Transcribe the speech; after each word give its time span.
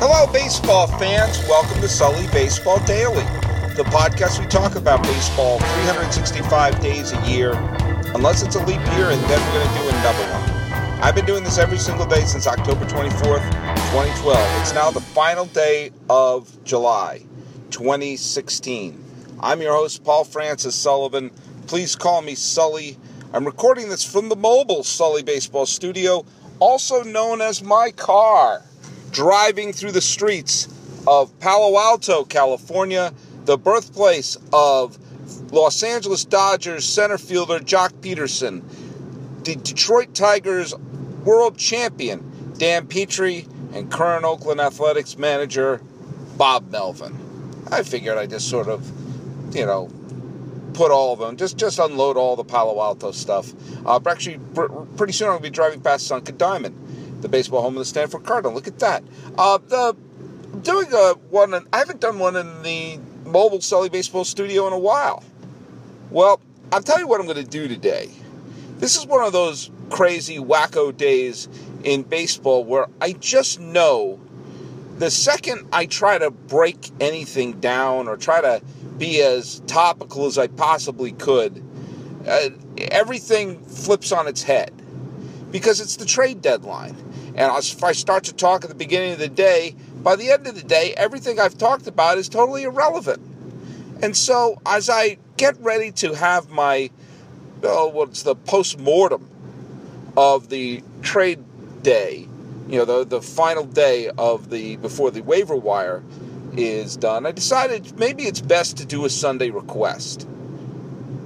Hello, 0.00 0.26
baseball 0.32 0.86
fans. 0.86 1.38
Welcome 1.46 1.78
to 1.82 1.86
Sully 1.86 2.26
Baseball 2.28 2.78
Daily, 2.86 3.22
the 3.76 3.84
podcast 3.92 4.40
we 4.40 4.46
talk 4.46 4.74
about 4.74 5.02
baseball 5.02 5.58
365 5.58 6.80
days 6.80 7.12
a 7.12 7.28
year, 7.28 7.52
unless 8.14 8.42
it's 8.42 8.56
a 8.56 8.64
leap 8.64 8.80
year, 8.96 9.10
and 9.10 9.20
then 9.24 9.38
we're 9.52 9.62
going 9.62 9.68
to 9.68 9.82
do 9.82 9.88
another 9.98 10.24
one. 10.32 11.02
I've 11.02 11.14
been 11.14 11.26
doing 11.26 11.44
this 11.44 11.58
every 11.58 11.76
single 11.76 12.06
day 12.06 12.24
since 12.24 12.46
October 12.46 12.86
24th, 12.86 13.44
2012. 13.92 14.62
It's 14.62 14.72
now 14.72 14.90
the 14.90 15.02
final 15.02 15.44
day 15.44 15.90
of 16.08 16.64
July 16.64 17.26
2016. 17.68 19.04
I'm 19.40 19.60
your 19.60 19.74
host, 19.74 20.02
Paul 20.02 20.24
Francis 20.24 20.74
Sullivan. 20.74 21.30
Please 21.66 21.94
call 21.94 22.22
me 22.22 22.34
Sully. 22.34 22.96
I'm 23.34 23.44
recording 23.44 23.90
this 23.90 24.10
from 24.10 24.30
the 24.30 24.36
mobile 24.36 24.82
Sully 24.82 25.22
Baseball 25.22 25.66
Studio, 25.66 26.24
also 26.58 27.02
known 27.02 27.42
as 27.42 27.62
my 27.62 27.90
car, 27.90 28.64
driving 29.10 29.72
through 29.72 29.92
the 29.92 30.00
streets 30.00 30.68
of 31.06 31.38
Palo 31.40 31.78
Alto, 31.78 32.24
California, 32.24 33.12
the 33.44 33.56
birthplace 33.56 34.36
of 34.52 34.98
Los 35.52 35.82
Angeles 35.82 36.24
Dodgers 36.24 36.84
center 36.84 37.18
fielder 37.18 37.58
Joc 37.58 37.90
Pederson, 38.00 38.62
the 39.44 39.56
Detroit 39.56 40.14
Tigers 40.14 40.74
world 41.24 41.56
champion 41.56 42.54
Dan 42.60 42.86
Petry, 42.86 43.48
and 43.74 43.90
current 43.90 44.24
Oakland 44.24 44.60
Athletics 44.60 45.16
manager 45.16 45.80
Bob 46.36 46.70
Melvin. 46.70 47.16
I 47.70 47.82
figured 47.82 48.18
I'd 48.18 48.30
just 48.30 48.50
sort 48.50 48.68
of, 48.68 48.84
you 49.54 49.64
know, 49.64 49.88
put 50.74 50.90
all 50.90 51.12
of 51.14 51.20
them, 51.20 51.36
just 51.36 51.56
just 51.56 51.78
unload 51.78 52.16
all 52.16 52.36
the 52.36 52.44
Palo 52.44 52.82
Alto 52.82 53.12
stuff. 53.12 53.52
Uh, 53.86 53.98
actually, 54.06 54.38
pretty 54.96 55.12
soon 55.14 55.28
I'll 55.28 55.40
be 55.40 55.48
driving 55.48 55.80
past 55.80 56.06
Sunken 56.06 56.36
Diamond, 56.36 56.76
the 57.20 57.28
baseball 57.28 57.62
home 57.62 57.74
of 57.74 57.80
the 57.80 57.84
Stanford 57.84 58.24
Cardinal. 58.24 58.54
Look 58.54 58.66
at 58.66 58.78
that. 58.80 59.02
Uh, 59.36 59.58
the 59.58 59.96
doing 60.62 60.92
a 60.92 61.14
one. 61.30 61.54
I 61.72 61.78
haven't 61.78 62.00
done 62.00 62.18
one 62.18 62.36
in 62.36 62.62
the 62.62 62.98
mobile 63.24 63.60
Sully 63.60 63.88
Baseball 63.88 64.24
Studio 64.24 64.66
in 64.66 64.72
a 64.72 64.78
while. 64.78 65.22
Well, 66.10 66.40
I'll 66.72 66.82
tell 66.82 66.98
you 66.98 67.06
what 67.06 67.20
I'm 67.20 67.26
going 67.26 67.44
to 67.44 67.50
do 67.50 67.68
today. 67.68 68.10
This 68.78 68.96
is 68.96 69.06
one 69.06 69.24
of 69.24 69.32
those 69.32 69.70
crazy 69.90 70.38
wacko 70.38 70.96
days 70.96 71.48
in 71.84 72.02
baseball 72.02 72.64
where 72.64 72.86
I 73.00 73.12
just 73.12 73.60
know 73.60 74.20
the 74.98 75.10
second 75.10 75.68
I 75.72 75.86
try 75.86 76.18
to 76.18 76.30
break 76.30 76.90
anything 77.00 77.60
down 77.60 78.08
or 78.08 78.16
try 78.16 78.40
to 78.40 78.62
be 78.98 79.22
as 79.22 79.60
topical 79.60 80.26
as 80.26 80.36
I 80.36 80.46
possibly 80.46 81.12
could, 81.12 81.64
uh, 82.26 82.50
everything 82.76 83.64
flips 83.64 84.12
on 84.12 84.28
its 84.28 84.42
head 84.42 84.72
because 85.50 85.80
it's 85.80 85.96
the 85.96 86.04
trade 86.04 86.42
deadline. 86.42 86.96
And 87.40 87.50
if 87.56 87.82
I 87.82 87.92
start 87.92 88.24
to 88.24 88.34
talk 88.34 88.64
at 88.64 88.68
the 88.68 88.74
beginning 88.74 89.12
of 89.12 89.18
the 89.18 89.26
day, 89.26 89.74
by 90.02 90.14
the 90.14 90.30
end 90.30 90.46
of 90.46 90.54
the 90.54 90.62
day, 90.62 90.92
everything 90.98 91.40
I've 91.40 91.56
talked 91.56 91.86
about 91.86 92.18
is 92.18 92.28
totally 92.28 92.64
irrelevant. 92.64 93.22
And 94.02 94.14
so, 94.14 94.60
as 94.66 94.90
I 94.90 95.16
get 95.38 95.58
ready 95.58 95.90
to 95.92 96.12
have 96.12 96.50
my, 96.50 96.90
oh, 97.62 97.88
what's 97.88 98.24
the 98.24 98.34
post 98.34 98.78
mortem 98.78 99.26
of 100.18 100.50
the 100.50 100.82
trade 101.00 101.42
day, 101.82 102.28
you 102.68 102.76
know, 102.76 102.84
the, 102.84 103.06
the 103.06 103.22
final 103.22 103.64
day 103.64 104.10
of 104.18 104.50
the 104.50 104.76
before 104.76 105.10
the 105.10 105.22
waiver 105.22 105.56
wire 105.56 106.02
is 106.58 106.94
done, 106.94 107.24
I 107.24 107.32
decided 107.32 107.98
maybe 107.98 108.24
it's 108.24 108.42
best 108.42 108.76
to 108.76 108.84
do 108.84 109.06
a 109.06 109.08
Sunday 109.08 109.48
request. 109.48 110.28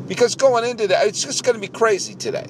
Because 0.06 0.36
going 0.36 0.64
into 0.64 0.86
that, 0.86 1.08
it's 1.08 1.24
just 1.24 1.42
going 1.42 1.56
to 1.56 1.60
be 1.60 1.66
crazy 1.66 2.14
today. 2.14 2.46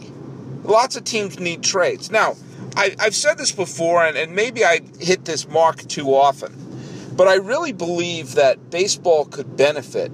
Lots 0.64 0.96
of 0.96 1.04
teams 1.04 1.40
need 1.40 1.62
trades. 1.62 2.10
Now, 2.10 2.36
I, 2.76 2.94
have 2.98 3.14
said 3.14 3.38
this 3.38 3.52
before, 3.52 4.04
and, 4.04 4.16
and 4.16 4.34
maybe 4.34 4.64
I 4.64 4.80
hit 4.98 5.24
this 5.24 5.48
mark 5.48 5.86
too 5.86 6.14
often, 6.14 6.52
but 7.16 7.28
I 7.28 7.36
really 7.36 7.72
believe 7.72 8.34
that 8.34 8.70
baseball 8.70 9.24
could 9.24 9.56
benefit 9.56 10.10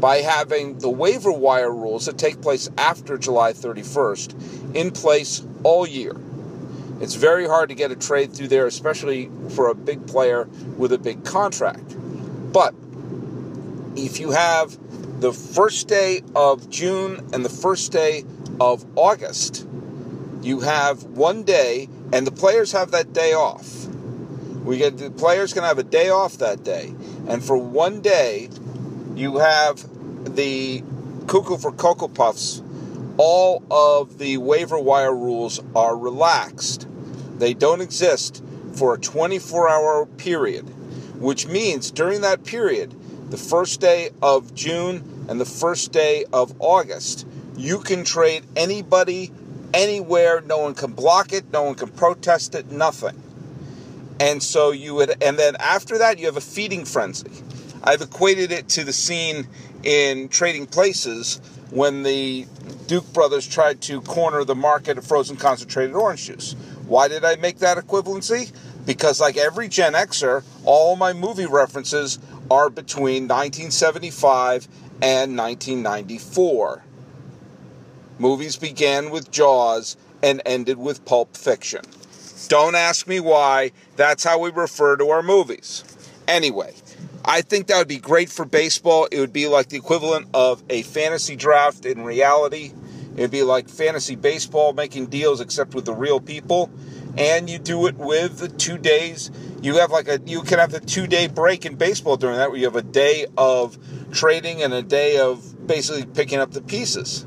by 0.00 0.16
having 0.18 0.78
the 0.78 0.90
waiver 0.90 1.32
wire 1.32 1.72
rules 1.72 2.06
that 2.06 2.18
take 2.18 2.42
place 2.42 2.68
after 2.76 3.16
July 3.16 3.52
31st 3.52 4.74
in 4.74 4.90
place 4.90 5.46
all 5.62 5.86
year. 5.86 6.16
It's 7.00 7.14
very 7.14 7.46
hard 7.46 7.68
to 7.68 7.74
get 7.74 7.90
a 7.90 7.96
trade 7.96 8.32
through 8.32 8.48
there, 8.48 8.66
especially 8.66 9.30
for 9.50 9.68
a 9.68 9.74
big 9.74 10.06
player 10.06 10.44
with 10.76 10.92
a 10.92 10.98
big 10.98 11.24
contract. 11.24 11.94
But 12.52 12.74
if 13.96 14.18
you 14.18 14.32
have 14.32 14.76
the 15.20 15.32
first 15.32 15.88
day 15.88 16.22
of 16.34 16.68
June 16.70 17.28
and 17.32 17.44
the 17.44 17.50
first 17.50 17.92
day 17.92 18.24
of 18.60 18.84
August, 18.96 19.66
you 20.46 20.60
have 20.60 21.02
one 21.04 21.42
day, 21.42 21.88
and 22.12 22.26
the 22.26 22.30
players 22.32 22.72
have 22.72 22.92
that 22.92 23.12
day 23.12 23.32
off. 23.32 23.86
We 24.64 24.78
get 24.78 24.98
the 24.98 25.10
players 25.10 25.52
can 25.52 25.64
have 25.64 25.78
a 25.78 25.84
day 25.84 26.08
off 26.08 26.38
that 26.38 26.64
day, 26.64 26.94
and 27.28 27.44
for 27.44 27.56
one 27.56 28.00
day, 28.00 28.48
you 29.14 29.38
have 29.38 29.84
the 30.36 30.82
cuckoo 31.26 31.56
for 31.56 31.72
cocoa 31.72 32.08
puffs 32.08 32.62
all 33.16 33.62
of 33.70 34.18
the 34.18 34.36
waiver 34.36 34.78
wire 34.78 35.14
rules 35.14 35.60
are 35.74 35.96
relaxed. 35.96 36.86
They 37.38 37.54
don't 37.54 37.80
exist 37.80 38.42
for 38.74 38.94
a 38.94 38.98
24 38.98 39.68
hour 39.68 40.06
period, 40.06 40.68
which 41.18 41.46
means 41.46 41.90
during 41.90 42.20
that 42.22 42.44
period, 42.44 42.94
the 43.30 43.38
first 43.38 43.80
day 43.80 44.10
of 44.22 44.54
June 44.54 45.26
and 45.28 45.40
the 45.40 45.46
first 45.46 45.92
day 45.92 46.24
of 46.32 46.54
August, 46.58 47.26
you 47.56 47.78
can 47.78 48.04
trade 48.04 48.44
anybody, 48.54 49.32
anywhere. 49.76 50.40
No 50.40 50.58
one 50.58 50.74
can 50.74 50.92
block 50.92 51.32
it, 51.32 51.52
no 51.52 51.62
one 51.62 51.74
can 51.74 51.88
protest 51.88 52.54
it, 52.54 52.70
nothing. 52.70 53.22
And 54.18 54.42
so 54.42 54.70
you 54.70 54.94
would, 54.94 55.22
and 55.22 55.38
then 55.38 55.56
after 55.56 55.98
that, 55.98 56.18
you 56.18 56.26
have 56.26 56.36
a 56.36 56.40
feeding 56.40 56.84
frenzy. 56.84 57.30
I've 57.84 58.00
equated 58.00 58.50
it 58.50 58.68
to 58.70 58.84
the 58.84 58.92
scene 58.92 59.46
in 59.84 60.28
Trading 60.28 60.66
Places 60.66 61.40
when 61.70 62.02
the 62.02 62.46
Duke 62.86 63.12
brothers 63.12 63.46
tried 63.46 63.80
to 63.82 64.00
corner 64.00 64.42
the 64.44 64.54
market 64.54 64.96
of 64.96 65.06
frozen 65.06 65.36
concentrated 65.36 65.94
orange 65.94 66.26
juice. 66.26 66.54
Why 66.86 67.08
did 67.08 67.24
I 67.24 67.36
make 67.36 67.58
that 67.58 67.76
equivalency? 67.76 68.52
Because, 68.86 69.20
like 69.20 69.36
every 69.36 69.68
Gen 69.68 69.92
Xer, 69.92 70.44
all 70.64 70.96
my 70.96 71.12
movie 71.12 71.46
references 71.46 72.18
are 72.50 72.70
between 72.70 73.24
1975 73.24 74.68
and 75.02 75.36
1994. 75.36 76.82
Movies 78.18 78.56
began 78.56 79.10
with 79.10 79.30
Jaws 79.30 79.96
and 80.22 80.40
ended 80.46 80.78
with 80.78 81.04
Pulp 81.04 81.36
Fiction. 81.36 81.82
Don't 82.48 82.74
ask 82.74 83.06
me 83.06 83.20
why, 83.20 83.72
that's 83.96 84.24
how 84.24 84.38
we 84.38 84.50
refer 84.50 84.96
to 84.96 85.10
our 85.10 85.22
movies. 85.22 85.84
Anyway, 86.26 86.74
I 87.24 87.42
think 87.42 87.66
that 87.66 87.76
would 87.76 87.88
be 87.88 87.98
great 87.98 88.30
for 88.30 88.46
baseball. 88.46 89.06
It 89.10 89.20
would 89.20 89.32
be 89.32 89.48
like 89.48 89.68
the 89.68 89.76
equivalent 89.76 90.28
of 90.32 90.62
a 90.70 90.82
fantasy 90.82 91.36
draft 91.36 91.84
in 91.84 92.04
reality. 92.04 92.72
It 93.16 93.20
would 93.20 93.30
be 93.30 93.42
like 93.42 93.68
fantasy 93.68 94.16
baseball 94.16 94.72
making 94.72 95.06
deals 95.06 95.40
except 95.40 95.74
with 95.74 95.84
the 95.84 95.94
real 95.94 96.20
people. 96.20 96.70
And 97.18 97.50
you 97.50 97.58
do 97.58 97.86
it 97.86 97.96
with 97.96 98.38
the 98.38 98.48
two 98.48 98.78
days. 98.78 99.30
You 99.60 99.76
have 99.78 99.90
like 99.90 100.08
a 100.08 100.20
you 100.24 100.42
can 100.42 100.58
have 100.58 100.70
the 100.70 100.80
two 100.80 101.06
day 101.06 101.26
break 101.26 101.66
in 101.66 101.76
baseball 101.76 102.16
during 102.16 102.36
that 102.36 102.50
where 102.50 102.58
you 102.58 102.66
have 102.66 102.76
a 102.76 102.82
day 102.82 103.26
of 103.36 103.78
trading 104.12 104.62
and 104.62 104.72
a 104.72 104.82
day 104.82 105.18
of 105.18 105.66
basically 105.66 106.04
picking 106.06 106.38
up 106.38 106.52
the 106.52 106.60
pieces. 106.60 107.26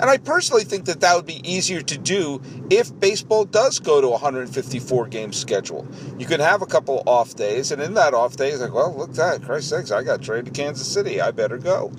And 0.00 0.08
I 0.08 0.16
personally 0.18 0.62
think 0.62 0.84
that 0.84 1.00
that 1.00 1.16
would 1.16 1.26
be 1.26 1.40
easier 1.48 1.82
to 1.82 1.98
do 1.98 2.40
if 2.70 2.98
baseball 2.98 3.44
does 3.44 3.80
go 3.80 4.00
to 4.00 4.06
a 4.08 4.10
154 4.12 5.08
game 5.08 5.32
schedule. 5.32 5.86
You 6.18 6.26
can 6.26 6.40
have 6.40 6.62
a 6.62 6.66
couple 6.66 7.02
off 7.04 7.34
days, 7.34 7.72
and 7.72 7.82
in 7.82 7.94
that 7.94 8.14
off 8.14 8.36
day, 8.36 8.50
it's 8.50 8.60
like, 8.60 8.72
well, 8.72 8.94
look 8.96 9.10
at 9.10 9.16
that, 9.16 9.42
Christ 9.42 9.70
sakes, 9.70 9.90
I 9.90 10.04
got 10.04 10.22
traded 10.22 10.46
to 10.46 10.50
Kansas 10.52 10.86
City. 10.86 11.20
I 11.20 11.32
better 11.32 11.58
go. 11.58 11.92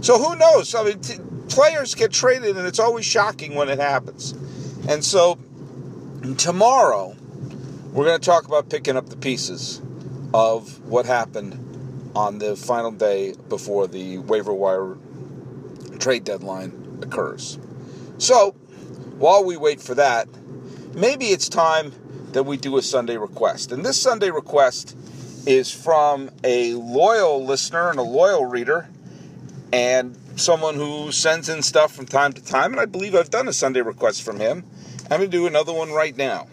So 0.00 0.18
who 0.18 0.36
knows? 0.36 0.74
I 0.74 0.84
mean, 0.84 1.00
t- 1.00 1.20
players 1.48 1.94
get 1.94 2.10
traded, 2.10 2.56
and 2.56 2.66
it's 2.66 2.80
always 2.80 3.04
shocking 3.04 3.54
when 3.54 3.68
it 3.68 3.78
happens. 3.78 4.32
And 4.88 5.04
so 5.04 5.38
tomorrow, 6.36 7.14
we're 7.92 8.04
going 8.04 8.18
to 8.18 8.24
talk 8.24 8.46
about 8.46 8.68
picking 8.68 8.96
up 8.96 9.08
the 9.08 9.16
pieces 9.16 9.80
of 10.34 10.84
what 10.88 11.06
happened 11.06 12.12
on 12.16 12.38
the 12.38 12.56
final 12.56 12.90
day 12.90 13.34
before 13.48 13.86
the 13.86 14.18
waiver 14.18 14.52
wire 14.52 14.96
trade 16.00 16.24
deadline 16.24 16.83
occurs. 17.04 17.58
So, 18.18 18.52
while 19.18 19.44
we 19.44 19.56
wait 19.56 19.80
for 19.80 19.94
that, 19.94 20.28
maybe 20.94 21.26
it's 21.26 21.48
time 21.48 21.92
that 22.32 22.44
we 22.44 22.56
do 22.56 22.76
a 22.76 22.82
Sunday 22.82 23.16
request. 23.16 23.70
And 23.70 23.84
this 23.84 24.00
Sunday 24.00 24.30
request 24.30 24.96
is 25.46 25.70
from 25.70 26.30
a 26.42 26.74
loyal 26.74 27.44
listener 27.44 27.90
and 27.90 27.98
a 27.98 28.02
loyal 28.02 28.44
reader, 28.44 28.88
and 29.72 30.16
someone 30.36 30.74
who 30.74 31.12
sends 31.12 31.48
in 31.48 31.62
stuff 31.62 31.92
from 31.92 32.06
time 32.06 32.32
to 32.32 32.42
time. 32.42 32.72
And 32.72 32.80
I 32.80 32.86
believe 32.86 33.14
I've 33.14 33.30
done 33.30 33.48
a 33.48 33.52
Sunday 33.52 33.82
request 33.82 34.22
from 34.22 34.40
him. 34.40 34.64
I'm 35.04 35.18
going 35.18 35.30
to 35.30 35.36
do 35.36 35.46
another 35.46 35.72
one 35.72 35.92
right 35.92 36.16
now. 36.16 36.48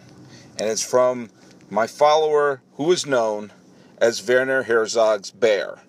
And 0.60 0.70
it's 0.70 0.84
from 0.84 1.30
my 1.70 1.88
follower 1.88 2.62
who 2.76 2.92
is 2.92 3.06
known 3.06 3.52
as 4.00 4.28
Werner 4.28 4.64
Herzog's 4.64 5.32
Bear. 5.32 5.80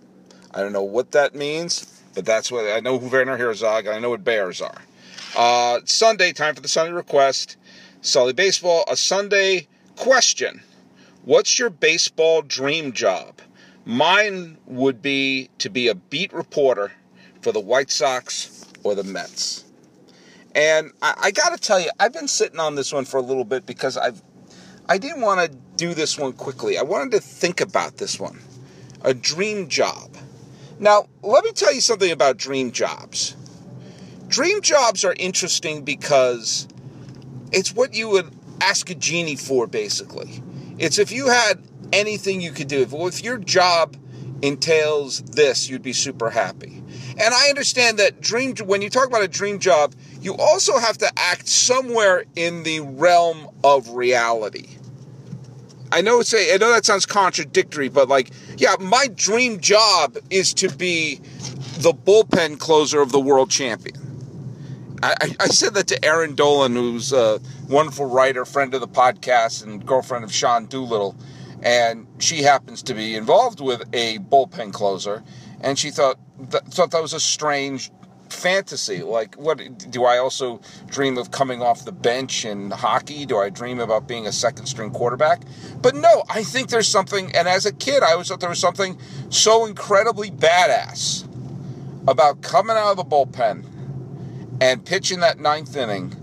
I 0.55 0.61
don't 0.61 0.73
know 0.73 0.83
what 0.83 1.13
that 1.13 1.35
means. 1.35 2.02
But 2.15 2.25
that's 2.25 2.53
what 2.53 2.71
I 2.71 2.81
know 2.81 2.99
who 2.99 3.09
Werner 3.09 3.37
Herzog. 3.37 3.87
And 3.87 3.95
I 3.95 3.99
know 3.99 4.11
what 4.11 4.25
Bears 4.25 4.61
are. 4.61 4.83
Uh, 5.37 5.81
Sunday, 5.85 6.33
time 6.33 6.55
for 6.55 6.61
the 6.61 6.69
Sunday 6.69 6.93
request. 6.93 7.57
Sully 8.01 8.33
Baseball, 8.33 8.85
a 8.91 8.97
Sunday 8.97 9.69
question. 9.97 10.63
What's 11.25 11.59
your 11.59 11.71
baseball 11.71 12.43
dream 12.43 12.93
job? 12.93 13.41
Mine 13.85 14.59
would 14.67 15.01
be 15.01 15.51
to 15.59 15.71
be 15.71 15.89
a 15.89 15.95
beat 15.95 16.33
reporter 16.33 16.93
for 17.41 17.53
the 17.53 17.61
White 17.61 17.91
Sox 17.91 18.67
or 18.83 18.95
the 18.95 19.05
Mets. 19.05 19.65
And 20.55 20.93
I, 21.01 21.15
I 21.17 21.31
got 21.31 21.51
to 21.51 21.59
tell 21.59 21.81
you, 21.81 21.91
I've 21.99 22.13
been 22.13 22.29
sitting 22.29 22.61
on 22.61 22.75
this 22.75 22.93
one 22.93 23.05
for 23.05 23.17
a 23.17 23.23
little 23.23 23.45
bit 23.45 23.67
because 23.67 23.97
I've 23.97 24.23
I 24.89 24.99
didn't 24.99 25.23
want 25.23 25.41
to 25.41 25.57
do 25.77 25.95
this 25.95 26.19
one 26.19 26.33
quickly. 26.33 26.77
I 26.77 26.83
wanted 26.83 27.13
to 27.13 27.21
think 27.21 27.61
about 27.61 27.97
this 27.97 28.19
one. 28.19 28.41
A 29.03 29.15
dream 29.15 29.69
job. 29.69 30.17
Now, 30.83 31.07
let 31.23 31.45
me 31.45 31.53
tell 31.53 31.73
you 31.73 31.81
something 31.81 32.11
about 32.11 32.39
dream 32.39 32.73
jobs. 32.73 33.37
Dream 34.27 34.61
jobs 34.63 35.05
are 35.05 35.15
interesting 35.17 35.85
because 35.85 36.67
it's 37.53 37.73
what 37.73 37.95
you 37.95 38.09
would 38.09 38.35
ask 38.61 38.91
a 38.91 38.97
genie 38.97 39.37
for, 39.37 39.69
basically. 39.69 40.43
It's 40.79 40.99
if 40.99 41.13
you 41.13 41.29
had 41.29 41.63
anything 41.93 42.41
you 42.41 42.51
could 42.51 42.67
do. 42.67 42.83
If, 42.83 42.93
if 42.93 43.23
your 43.23 43.39
job 43.39 43.97
entails 44.43 45.23
this, 45.23 45.71
you'd 45.71 45.83
be 45.83 45.93
super 45.93 46.31
happy. 46.31 46.83
And 47.17 47.33
I 47.33 47.49
understand 47.49 48.01
that 48.01 48.21
dream 48.21 48.57
when 48.57 48.83
you 48.83 48.91
talk 48.91 49.07
about 49.07 49.23
a 49.23 49.29
dream 49.29 49.61
job, 49.61 49.95
you 50.21 50.35
also 50.37 50.79
have 50.79 50.99
to 50.99 51.13
act 51.17 51.47
somewhere 51.47 52.25
in 52.35 52.65
the 52.65 52.81
realm 52.81 53.51
of 53.63 53.91
reality. 53.91 54.67
I 55.93 56.01
know 56.01 56.21
it's 56.21 56.33
a, 56.33 56.55
I 56.55 56.57
know 56.57 56.73
that 56.73 56.87
sounds 56.87 57.05
contradictory, 57.05 57.91
but 57.91 58.09
like, 58.09 58.31
yeah, 58.57 58.77
my 58.81 59.09
dream 59.15 59.61
job 59.61 60.17
is 60.31 60.55
to 60.55 60.71
be 60.71 61.17
the 61.79 61.93
bullpen 61.93 62.59
closer 62.59 63.03
of 63.03 63.13
the 63.13 63.21
world 63.21 63.51
champion. 63.51 63.97
I, 65.03 65.15
I 65.39 65.49
said 65.49 65.75
that 65.75 65.89
to 65.89 66.01
Eireann 66.01 66.35
Dolan, 66.35 66.75
who's 66.77 67.13
a 67.13 67.41
wonderful 67.69 68.07
writer, 68.07 68.45
friend 68.47 68.73
of 68.73 68.81
the 68.81 68.89
podcast, 68.89 69.65
and 69.65 69.85
girlfriend 69.85 70.25
of 70.25 70.33
Sean 70.33 70.67
Doolittle, 70.67 71.15
and 71.61 72.07
she 72.19 72.43
happens 72.43 72.83
to 72.85 72.95
be 72.95 73.15
involved 73.15 73.61
with 73.61 73.83
a 73.93 74.19
bullpen 74.19 74.73
closer, 74.73 75.23
and 75.61 75.79
she 75.79 75.91
thought 75.91 76.19
that, 76.51 76.67
thought 76.69 76.93
that 76.93 77.03
was 77.03 77.13
a 77.13 77.21
strange 77.21 77.91
fantasy. 78.33 79.03
Like, 79.03 79.35
what 79.37 79.91
do 79.91 80.05
I 80.05 80.19
also 80.19 80.61
dream 80.87 81.19
of 81.19 81.31
coming 81.31 81.63
off 81.63 81.85
the 81.85 81.93
bench 81.93 82.45
in 82.45 82.71
hockey? 82.71 83.27
Do 83.27 83.39
I 83.39 83.51
dream 83.51 83.81
about 83.81 84.09
being 84.09 84.27
a 84.27 84.33
second 84.33 84.67
string 84.67 84.91
quarterback? 84.91 85.43
But 85.81 85.95
no, 85.95 86.25
I 86.29 86.43
think 86.43 86.71
there's 86.71 86.89
something, 86.89 87.35
and 87.35 87.47
as 87.47 87.67
a 87.67 87.73
kid, 87.73 88.03
I 88.03 88.13
always 88.13 88.29
thought 88.29 88.41
there 88.41 88.49
was 88.49 88.59
something 88.59 88.99
so 89.31 89.67
incredibly 89.67 90.31
badass 90.31 91.29
about 92.09 92.43
coming 92.43 92.77
out 92.77 92.91
of 92.93 92.97
the 92.97 93.05
bullpen 93.05 93.67
and 94.61 94.85
pitching 94.85 95.21
that 95.21 95.39
ninth 95.39 95.77
inning, 95.77 96.17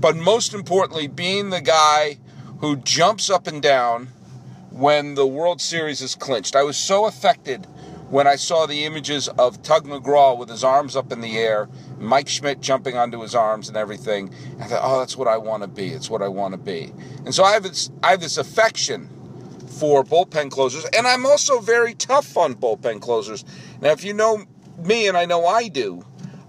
but 0.00 0.16
most 0.16 0.54
importantly, 0.54 1.06
being 1.06 1.50
the 1.50 1.60
guy 1.60 2.18
who 2.60 2.76
jumps 2.76 3.30
up 3.30 3.46
and 3.46 3.62
down 3.62 4.08
when 4.70 5.14
the 5.14 5.26
World 5.26 5.60
Series 5.60 6.00
is 6.00 6.14
clinched. 6.14 6.54
I 6.54 6.62
was 6.62 6.76
so 6.76 7.06
affected 7.06 7.66
when 8.10 8.26
I 8.26 8.34
saw 8.34 8.66
the 8.66 8.84
images 8.84 9.28
of 9.28 9.62
Tug 9.62 9.86
McGraw 9.86 10.36
with 10.36 10.48
his 10.48 10.64
arms 10.64 10.96
up 10.96 11.12
in 11.12 11.20
the 11.20 11.38
air, 11.38 11.68
Mike 11.98 12.28
Schmidt 12.28 12.60
jumping 12.60 12.96
onto 12.96 13.20
his 13.20 13.36
arms 13.36 13.68
and 13.68 13.76
everything. 13.76 14.34
I 14.60 14.64
thought, 14.64 14.80
oh, 14.82 14.98
that's 14.98 15.16
what 15.16 15.28
I 15.28 15.36
want 15.36 15.62
to 15.62 15.68
be. 15.68 15.88
It's 15.90 16.10
what 16.10 16.20
I 16.20 16.28
want 16.28 16.52
to 16.52 16.58
be. 16.58 16.92
And 17.24 17.32
so 17.32 17.44
I 17.44 17.52
have 17.52 17.62
this, 17.62 17.88
I 18.02 18.10
have 18.10 18.20
this 18.20 18.36
affection 18.36 19.08
for 19.78 20.02
bullpen 20.02 20.50
closers, 20.50 20.84
and 20.86 21.06
I'm 21.06 21.24
also 21.24 21.60
very 21.60 21.94
tough 21.94 22.36
on 22.36 22.54
bullpen 22.54 23.00
closers. 23.00 23.44
Now, 23.80 23.90
if 23.90 24.02
you 24.02 24.12
know 24.12 24.44
me, 24.78 25.06
and 25.06 25.16
I 25.16 25.24
know 25.24 25.46
I 25.46 25.68
do, 25.68 26.04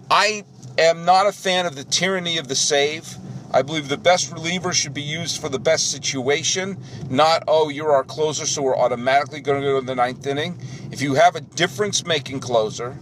I 0.09 0.43
am 0.79 1.05
not 1.05 1.27
a 1.27 1.31
fan 1.31 1.67
of 1.67 1.75
the 1.75 1.83
tyranny 1.83 2.39
of 2.39 2.47
the 2.47 2.55
save. 2.55 3.17
I 3.53 3.61
believe 3.61 3.89
the 3.89 3.97
best 3.97 4.31
reliever 4.31 4.73
should 4.73 4.93
be 4.93 5.01
used 5.01 5.41
for 5.41 5.49
the 5.49 5.59
best 5.59 5.91
situation, 5.91 6.77
not, 7.09 7.43
oh, 7.47 7.67
you're 7.69 7.91
our 7.91 8.05
closer, 8.05 8.45
so 8.45 8.61
we're 8.61 8.77
automatically 8.77 9.41
going 9.41 9.61
to 9.61 9.67
go 9.67 9.79
to 9.79 9.85
the 9.85 9.95
ninth 9.95 10.25
inning. 10.25 10.57
If 10.91 11.01
you 11.01 11.13
have 11.13 11.35
a 11.35 11.41
difference 11.41 12.05
making 12.05 12.41
closer, 12.41 12.97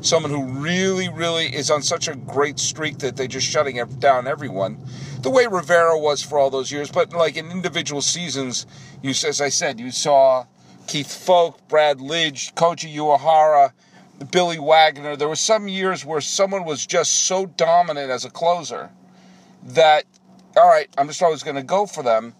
someone 0.00 0.30
who 0.30 0.44
really, 0.44 1.08
really 1.08 1.46
is 1.46 1.70
on 1.72 1.82
such 1.82 2.06
a 2.06 2.14
great 2.14 2.60
streak 2.60 2.98
that 2.98 3.16
they're 3.16 3.26
just 3.26 3.48
shutting 3.48 3.84
down 3.98 4.28
everyone, 4.28 4.78
the 5.22 5.30
way 5.30 5.46
Rivera 5.46 5.98
was 5.98 6.22
for 6.22 6.38
all 6.38 6.50
those 6.50 6.70
years, 6.70 6.88
but 6.90 7.12
like 7.12 7.36
in 7.36 7.50
individual 7.50 8.00
seasons, 8.00 8.64
you, 9.02 9.10
as 9.10 9.40
I 9.40 9.48
said, 9.48 9.80
you 9.80 9.90
saw 9.90 10.46
Keith 10.86 11.08
Foulke, 11.08 11.58
Brad 11.68 11.98
Lidge, 11.98 12.54
Koji 12.54 12.94
Uehara, 12.94 13.72
Billy 14.30 14.60
Wagner. 14.60 15.16
There 15.16 15.28
were 15.28 15.34
some 15.34 15.66
years 15.66 16.04
where 16.04 16.20
someone 16.20 16.64
was 16.64 16.86
just 16.86 17.24
so 17.26 17.46
dominant 17.46 18.10
as 18.10 18.24
a 18.24 18.30
closer 18.30 18.90
that, 19.64 20.04
all 20.56 20.68
right, 20.68 20.88
I'm 20.96 21.08
just 21.08 21.22
always 21.22 21.42
going 21.42 21.56
to 21.56 21.64
go 21.64 21.86
for 21.86 22.04
them. 22.04 22.34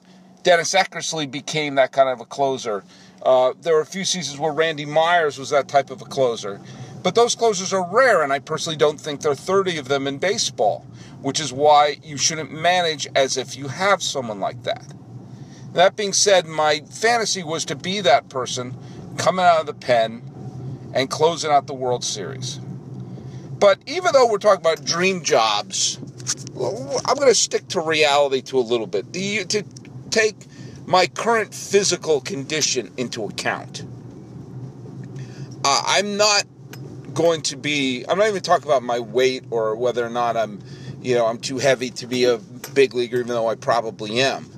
Dennis 0.44 0.74
Eckersley 0.74 1.28
became 1.28 1.74
that 1.74 1.90
kind 1.90 2.08
of 2.08 2.20
a 2.20 2.24
closer. 2.24 2.84
Uh, 3.26 3.54
there 3.60 3.74
were 3.74 3.80
a 3.80 3.86
few 3.86 4.04
seasons 4.04 4.38
where 4.38 4.52
Randy 4.52 4.86
Myers 4.86 5.36
was 5.36 5.50
that 5.50 5.66
type 5.66 5.90
of 5.90 6.00
a 6.00 6.04
closer. 6.04 6.60
But 7.02 7.16
those 7.16 7.34
closers 7.34 7.72
are 7.72 7.84
rare, 7.92 8.22
and 8.22 8.32
I 8.32 8.38
personally 8.38 8.76
don't 8.76 9.00
think 9.00 9.20
there 9.20 9.32
are 9.32 9.34
30 9.34 9.78
of 9.78 9.88
them 9.88 10.06
in 10.06 10.18
baseball, 10.18 10.86
which 11.22 11.40
is 11.40 11.52
why 11.52 11.96
you 12.04 12.18
shouldn't 12.18 12.52
manage 12.52 13.08
as 13.16 13.36
if 13.36 13.56
you 13.56 13.66
have 13.66 14.00
someone 14.00 14.38
like 14.38 14.62
that. 14.62 14.94
That 15.72 15.96
being 15.96 16.12
said, 16.12 16.46
my 16.46 16.82
fantasy 16.88 17.42
was 17.42 17.64
to 17.64 17.74
be 17.74 18.00
that 18.00 18.28
person 18.28 18.76
coming 19.18 19.44
out 19.44 19.58
of 19.58 19.66
the 19.66 19.74
pen 19.74 20.22
and 20.94 21.10
closing 21.10 21.50
out 21.50 21.66
the 21.66 21.74
World 21.74 22.04
Series. 22.04 22.60
But 23.58 23.80
even 23.86 24.12
though 24.12 24.30
we're 24.30 24.38
talking 24.38 24.60
about 24.60 24.84
dream 24.84 25.24
jobs, 25.24 25.98
I'm 26.54 27.16
going 27.16 27.28
to 27.28 27.34
stick 27.34 27.66
to 27.68 27.80
reality 27.80 28.40
to 28.42 28.58
a 28.58 28.60
little 28.60 28.86
bit. 28.86 29.12
To 29.12 29.64
take 30.10 30.36
my 30.86 31.06
current 31.08 31.52
physical 31.52 32.20
condition 32.20 32.92
into 32.96 33.24
account. 33.24 33.84
Uh, 35.64 35.82
I'm 35.86 36.16
not 36.16 36.44
going 37.12 37.42
to 37.42 37.56
be. 37.56 38.04
I'm 38.08 38.18
not 38.18 38.28
even 38.28 38.42
talking 38.42 38.66
about 38.66 38.84
my 38.84 39.00
weight 39.00 39.44
or 39.50 39.74
whether 39.74 40.06
or 40.06 40.10
not 40.10 40.36
I'm, 40.36 40.60
you 41.02 41.16
know, 41.16 41.26
I'm 41.26 41.38
too 41.38 41.58
heavy 41.58 41.90
to 41.90 42.06
be 42.06 42.24
a 42.24 42.38
big 42.38 42.94
leaguer, 42.94 43.18
even 43.18 43.28
though 43.28 43.48
I 43.48 43.56
probably 43.56 44.20
am. 44.20 44.48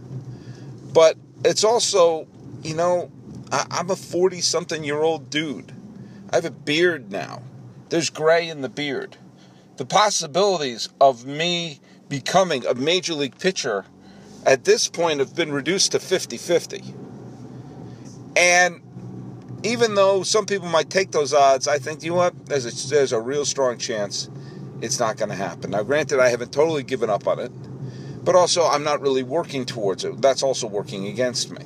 But 0.93 1.17
it's 1.45 1.65
also, 1.65 2.27
you 2.63 2.75
know, 2.75 3.11
I, 3.51 3.67
I'm 3.71 3.91
a 3.91 3.97
40 3.97 4.43
something 4.43 4.85
year 4.85 5.01
old 5.01 5.31
dude. 5.31 5.73
I 6.31 6.37
have 6.37 6.45
a 6.45 6.51
beard 6.51 7.11
now. 7.11 7.43
There's 7.89 8.11
gray 8.11 8.49
in 8.51 8.61
the 8.61 8.69
beard. 8.69 9.17
The 9.79 9.87
possibilities 9.87 10.91
of 11.01 11.25
me 11.25 11.81
becoming 12.09 12.67
a 12.67 12.75
major 12.75 13.15
league 13.15 13.39
pitcher 13.39 13.87
at 14.47 14.65
this 14.65 14.89
point 14.89 15.21
have 15.21 15.35
been 15.35 15.53
reduced 15.53 15.93
to 15.93 16.01
50 16.01 16.37
50. 16.37 16.83
And 18.37 18.81
even 19.65 19.95
though 19.95 20.23
some 20.23 20.47
people 20.47 20.69
might 20.69 20.91
take 20.91 21.11
those 21.11 21.35
odds, 21.35 21.67
I 21.67 21.79
think, 21.79 22.03
you 22.03 22.11
know 22.11 22.17
what? 22.17 22.47
There's 22.47 22.67
a, 22.67 22.89
there's 22.89 23.13
a 23.13 23.21
real 23.21 23.45
strong 23.45 23.79
chance 23.79 24.31
it's 24.81 25.01
not 25.01 25.17
going 25.17 25.31
to 25.31 25.35
happen. 25.35 25.73
Now, 25.73 25.83
granted, 25.83 26.21
I 26.21 26.29
haven't 26.29 26.53
totally 26.53 26.83
given 26.85 27.11
up 27.11 27.27
on 27.27 27.41
it, 27.41 27.51
but 28.25 28.37
also 28.37 28.65
I'm 28.65 28.85
not 28.85 29.01
really 29.01 29.23
working 29.23 29.65
towards 29.65 30.05
it. 30.05 30.21
That's 30.23 30.43
also 30.43 30.67
working 30.67 31.07
against 31.09 31.51
me. 31.51 31.65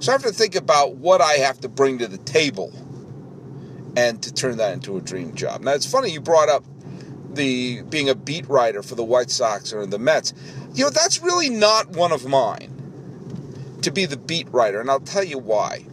So 0.00 0.12
I 0.12 0.14
have 0.14 0.22
to 0.22 0.32
think 0.32 0.54
about 0.54 0.96
what 0.96 1.20
I 1.20 1.34
have 1.34 1.60
to 1.60 1.68
bring 1.68 1.98
to 1.98 2.06
the 2.06 2.18
table 2.18 2.72
and 3.96 4.22
to 4.22 4.32
turn 4.32 4.58
that 4.58 4.74
into 4.74 4.96
a 4.96 5.00
dream 5.00 5.34
job. 5.34 5.62
Now, 5.62 5.72
it's 5.72 5.90
funny 5.90 6.10
you 6.10 6.20
brought 6.20 6.48
up 6.48 6.64
the 7.38 7.82
being 7.82 8.10
a 8.10 8.14
beat 8.14 8.46
writer 8.48 8.82
for 8.82 8.96
the 8.96 9.04
White 9.04 9.30
Sox 9.30 9.72
or 9.72 9.86
the 9.86 9.98
Mets. 9.98 10.34
You 10.74 10.84
know, 10.84 10.90
that's 10.90 11.22
really 11.22 11.48
not 11.48 11.90
one 11.90 12.12
of 12.12 12.26
mine 12.26 12.74
to 13.82 13.90
be 13.90 14.04
the 14.04 14.16
beat 14.16 14.48
writer, 14.50 14.80
and 14.80 14.90
I'll 14.90 15.00
tell 15.00 15.24
you 15.24 15.38
why. 15.38 15.86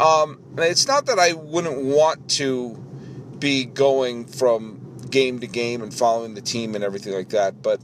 Um, 0.00 0.42
it's 0.58 0.86
not 0.86 1.06
that 1.06 1.18
I 1.18 1.32
wouldn't 1.32 1.82
want 1.84 2.28
to 2.32 2.74
be 3.38 3.64
going 3.64 4.26
from 4.26 4.98
game 5.10 5.38
to 5.40 5.46
game 5.46 5.82
and 5.82 5.94
following 5.94 6.34
the 6.34 6.40
team 6.42 6.74
and 6.74 6.84
everything 6.84 7.14
like 7.14 7.30
that, 7.30 7.62
but 7.62 7.80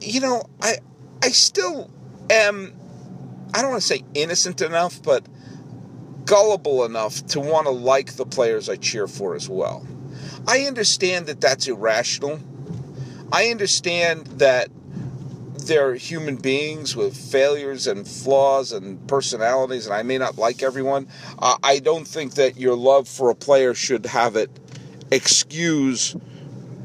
you 0.00 0.20
know, 0.20 0.44
I 0.62 0.78
I 1.22 1.28
still 1.28 1.90
am 2.30 2.72
I 3.52 3.60
don't 3.60 3.72
want 3.72 3.82
to 3.82 3.88
say 3.88 4.04
innocent 4.14 4.60
enough, 4.60 5.02
but 5.02 5.26
gullible 6.24 6.84
enough 6.84 7.26
to 7.26 7.40
want 7.40 7.66
to 7.66 7.72
like 7.72 8.14
the 8.14 8.26
players 8.26 8.68
I 8.68 8.76
cheer 8.76 9.08
for 9.08 9.34
as 9.34 9.48
well. 9.48 9.86
I 10.48 10.62
understand 10.62 11.26
that 11.26 11.42
that's 11.42 11.68
irrational. 11.68 12.40
I 13.30 13.48
understand 13.48 14.26
that 14.38 14.70
they're 15.58 15.94
human 15.94 16.36
beings 16.36 16.96
with 16.96 17.14
failures 17.14 17.86
and 17.86 18.08
flaws 18.08 18.72
and 18.72 19.06
personalities, 19.06 19.84
and 19.84 19.94
I 19.94 20.02
may 20.02 20.16
not 20.16 20.38
like 20.38 20.62
everyone. 20.62 21.06
Uh, 21.38 21.58
I 21.62 21.80
don't 21.80 22.08
think 22.08 22.34
that 22.34 22.56
your 22.56 22.74
love 22.74 23.06
for 23.06 23.28
a 23.28 23.34
player 23.34 23.74
should 23.74 24.06
have 24.06 24.36
it 24.36 24.50
excuse 25.10 26.16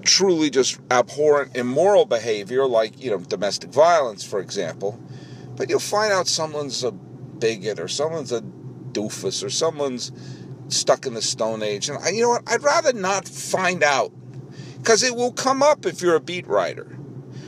truly 0.03 0.49
just 0.49 0.79
abhorrent, 0.91 1.55
immoral 1.55 2.05
behavior, 2.05 2.67
like, 2.67 3.01
you 3.01 3.09
know, 3.09 3.19
domestic 3.19 3.69
violence, 3.69 4.25
for 4.25 4.41
example. 4.41 4.99
But 5.55 5.69
you'll 5.69 5.79
find 5.79 6.11
out 6.11 6.27
someone's 6.27 6.83
a 6.83 6.91
bigot 6.91 7.79
or 7.79 7.87
someone's 7.87 8.33
a 8.33 8.41
doofus 8.41 9.41
or 9.41 9.49
someone's 9.49 10.11
stuck 10.69 11.05
in 11.05 11.13
the 11.13 11.21
Stone 11.21 11.63
Age. 11.63 11.89
And 11.89 11.97
I, 12.03 12.09
you 12.09 12.21
know 12.21 12.29
what? 12.29 12.43
I'd 12.47 12.63
rather 12.63 12.93
not 12.93 13.27
find 13.27 13.83
out 13.83 14.11
because 14.77 15.03
it 15.03 15.15
will 15.15 15.31
come 15.31 15.63
up 15.63 15.85
if 15.85 16.01
you're 16.01 16.15
a 16.15 16.21
beat 16.21 16.47
writer. 16.47 16.97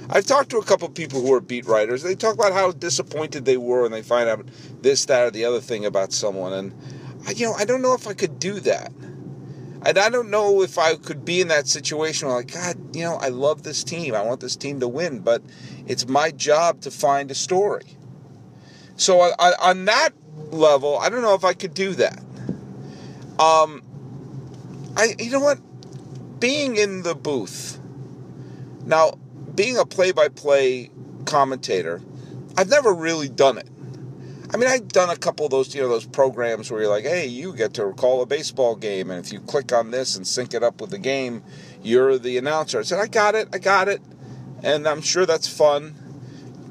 I've 0.10 0.26
talked 0.26 0.52
to 0.52 0.58
a 0.58 0.64
couple 0.64 0.88
people 0.90 1.22
who 1.22 1.34
are 1.34 1.42
beat 1.42 1.66
writers. 1.66 2.04
They 2.04 2.16
talk 2.16 2.36
about 2.36 2.54
how 2.54 2.72
disappointed 2.72 3.46
they 3.46 3.58
were 3.58 3.82
when 3.84 3.92
they 3.92 4.04
find 4.04 4.30
out 4.30 4.48
this, 4.82 5.06
that, 5.06 5.26
or 5.26 5.32
the 5.32 5.46
other 5.46 5.60
thing 5.60 5.86
about 5.86 6.14
someone. 6.14 6.54
And, 6.54 6.74
you 7.36 7.48
know, 7.48 7.54
I 7.54 7.66
don't 7.66 7.82
know 7.82 7.96
if 7.96 8.08
I 8.08 8.14
could 8.14 8.38
do 8.38 8.60
that. 8.62 8.92
And 9.86 9.98
I 9.98 10.10
don't 10.10 10.30
know 10.30 10.62
if 10.62 10.78
I 10.78 10.96
could 10.96 11.26
be 11.26 11.42
in 11.42 11.48
that 11.50 11.68
situation 11.68 12.28
where, 12.28 12.38
like, 12.38 12.54
God, 12.54 12.96
you 12.96 13.04
know, 13.04 13.16
I 13.16 13.30
love 13.30 13.64
this 13.64 13.84
team. 13.84 14.16
I 14.16 14.22
want 14.22 14.42
this 14.42 14.56
team 14.56 14.80
to 14.80 14.88
win, 14.88 15.20
but 15.20 15.44
it's 15.88 16.08
my 16.08 16.32
job 16.32 16.82
to 16.82 16.92
find 16.92 17.30
a 17.30 17.36
story. 17.36 17.98
So 18.98 19.22
I, 19.22 19.54
on 19.62 19.86
that 19.86 20.12
level, 20.52 20.98
I 20.98 21.10
don't 21.10 21.22
know 21.22 21.36
if 21.36 21.44
I 21.44 21.54
could 21.54 21.74
do 21.74 21.94
that. 21.96 22.20
Um, 23.40 23.82
I, 24.96 25.16
you 25.20 25.32
know 25.32 25.40
what? 25.40 25.60
Being 26.40 26.78
in 26.78 27.04
the 27.04 27.16
booth. 27.16 27.80
Now, 28.86 29.18
being 29.56 29.78
a 29.78 29.86
play-by-play 29.86 30.92
commentator, 31.26 32.02
I've 32.58 32.70
never 32.70 32.94
really 32.94 33.30
done 33.30 33.58
it. 33.58 33.68
I 34.54 34.58
mean, 34.58 34.70
I've 34.70 34.88
done 34.88 35.10
a 35.10 35.18
couple 35.18 35.46
of 35.46 35.52
those, 35.52 35.74
you 35.74 35.82
know, 35.82 35.90
those 35.90 36.06
programs 36.06 36.70
where 36.70 36.82
you're 36.82 36.90
like, 36.90 37.04
hey, 37.04 37.26
you 37.26 37.54
get 37.54 37.74
to 37.74 37.92
call 37.94 38.22
a 38.22 38.26
baseball 38.26 38.76
game, 38.76 39.10
and 39.10 39.26
if 39.26 39.34
you 39.34 39.40
click 39.40 39.74
on 39.74 39.92
this 39.92 40.16
and 40.16 40.26
sync 40.26 40.54
it 40.54 40.64
up 40.64 40.80
with 40.80 40.92
the 40.92 41.00
game, 41.00 41.44
you're 41.82 42.18
the 42.18 42.38
announcer. 42.38 42.80
I 42.80 42.84
said, 42.84 43.00
I 43.00 43.08
got 43.08 43.36
it, 43.36 43.50
I 43.52 43.58
got 43.58 43.90
it, 43.90 44.02
and 44.64 44.88
I'm 44.88 45.02
sure 45.02 45.26
that's 45.26 45.48
fun. 45.48 45.96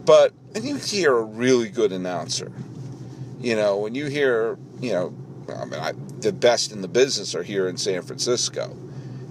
But 0.06 0.32
and 0.54 0.64
you 0.64 0.76
hear 0.76 1.16
a 1.16 1.22
really 1.22 1.68
good 1.68 1.92
announcer, 1.92 2.52
you 3.40 3.56
know, 3.56 3.76
when 3.78 3.94
you 3.94 4.06
hear, 4.06 4.56
you 4.80 4.92
know, 4.92 5.14
I 5.48 5.64
mean, 5.64 5.80
I, 5.80 5.92
the 6.20 6.32
best 6.32 6.72
in 6.72 6.80
the 6.80 6.88
business 6.88 7.34
are 7.34 7.42
here 7.42 7.68
in 7.68 7.76
San 7.76 8.02
Francisco, 8.02 8.76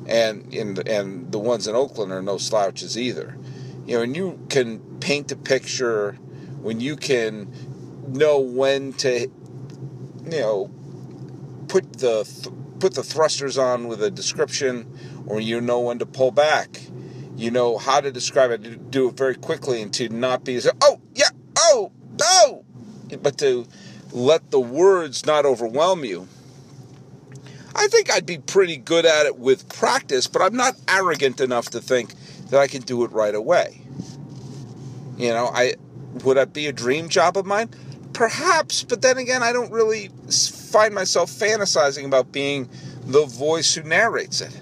and 0.08 0.54
in 0.54 0.78
and 0.88 1.32
the 1.32 1.40
ones 1.40 1.68
in 1.68 1.76
Oakland 1.76 2.12
are 2.12 2.22
no 2.22 2.38
slouches 2.38 2.98
either. 2.98 3.38
You 3.86 3.98
know, 3.98 4.04
and 4.04 4.16
you 4.16 4.40
can 4.50 4.80
paint 5.00 5.32
a 5.32 5.36
picture, 5.36 6.14
when 6.62 6.80
you 6.80 6.96
can 6.96 7.52
know 8.08 8.40
when 8.40 8.94
to, 8.94 9.20
you 9.20 9.30
know, 10.40 10.72
put 11.68 11.94
the 11.94 12.24
th- 12.24 12.56
put 12.80 12.94
the 12.96 13.04
thrusters 13.04 13.58
on 13.58 13.88
with 13.88 14.02
a 14.04 14.12
description, 14.12 14.88
or 15.26 15.40
you 15.40 15.62
know 15.62 15.80
when 15.80 16.00
to 16.00 16.06
pull 16.06 16.32
back. 16.32 16.82
You 17.36 17.50
know 17.50 17.78
how 17.78 18.00
to 18.00 18.12
describe 18.12 18.52
it, 18.52 18.64
to 18.64 18.76
do 18.76 19.10
it 19.10 19.18
very 19.18 19.36
quickly, 19.36 19.82
and 19.82 19.94
to 19.96 20.08
not 20.10 20.44
be 20.44 20.60
oh 20.82 21.02
yeah, 21.16 21.30
oh 21.58 21.92
oh, 22.22 22.64
but 23.22 23.38
to 23.40 23.66
let 24.14 24.52
the 24.52 24.60
words 24.60 25.26
not 25.26 25.46
overwhelm 25.46 26.06
you. 26.06 26.28
I 27.76 27.88
think 27.88 28.12
I'd 28.12 28.28
be 28.28 28.38
pretty 28.38 28.78
good 28.78 29.06
at 29.06 29.26
it 29.26 29.38
with 29.38 29.68
practice, 29.68 30.28
but 30.28 30.42
I'm 30.42 30.56
not 30.56 30.76
arrogant 30.88 31.42
enough 31.42 31.72
to 31.72 31.82
think 31.82 32.14
that 32.50 32.60
I 32.60 32.68
can 32.68 32.84
do 32.84 33.04
it 33.04 33.12
right 33.12 33.34
away. 33.34 33.82
You 35.18 35.30
know, 35.30 35.50
I 35.52 35.74
would 36.24 36.38
that 36.38 36.54
be 36.54 36.68
a 36.68 36.72
dream 36.72 37.10
job 37.10 37.38
of 37.38 37.48
mine? 37.48 37.70
Perhaps, 38.14 38.84
but 38.84 39.02
then 39.02 39.18
again, 39.18 39.42
I 39.42 39.52
don't 39.52 39.72
really 39.72 40.12
find 40.30 40.94
myself 40.94 41.32
fantasizing 41.32 42.06
about 42.06 42.32
being 42.32 42.70
the 43.06 43.26
voice 43.26 43.74
who 43.74 43.82
narrates 43.82 44.42
it. 44.42 44.56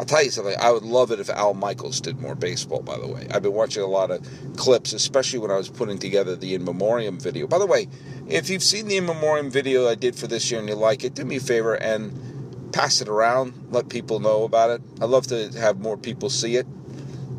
I'll 0.00 0.06
tell 0.06 0.24
you 0.24 0.30
something. 0.30 0.56
I 0.58 0.72
would 0.72 0.82
love 0.82 1.10
it 1.10 1.20
if 1.20 1.28
Al 1.28 1.52
Michaels 1.52 2.00
did 2.00 2.18
more 2.18 2.34
baseball. 2.34 2.80
By 2.80 2.98
the 2.98 3.06
way, 3.06 3.26
I've 3.30 3.42
been 3.42 3.52
watching 3.52 3.82
a 3.82 3.86
lot 3.86 4.10
of 4.10 4.26
clips, 4.56 4.94
especially 4.94 5.38
when 5.40 5.50
I 5.50 5.58
was 5.58 5.68
putting 5.68 5.98
together 5.98 6.34
the 6.34 6.54
in 6.54 6.64
memoriam 6.64 7.20
video. 7.20 7.46
By 7.46 7.58
the 7.58 7.66
way, 7.66 7.86
if 8.30 8.48
you've 8.48 8.62
seen 8.62 8.86
the 8.86 8.96
in 8.96 9.06
memoriam 9.06 9.50
video 9.50 9.88
I 9.88 9.96
did 9.96 10.14
for 10.14 10.28
this 10.28 10.50
year 10.50 10.60
and 10.60 10.68
you 10.68 10.76
like 10.76 11.02
it, 11.04 11.14
do 11.14 11.24
me 11.24 11.36
a 11.36 11.40
favor 11.40 11.74
and 11.74 12.72
pass 12.72 13.00
it 13.00 13.08
around. 13.08 13.52
Let 13.70 13.88
people 13.88 14.20
know 14.20 14.44
about 14.44 14.70
it. 14.70 14.82
I'd 15.00 15.10
love 15.10 15.26
to 15.28 15.50
have 15.58 15.80
more 15.80 15.96
people 15.96 16.30
see 16.30 16.56
it. 16.56 16.66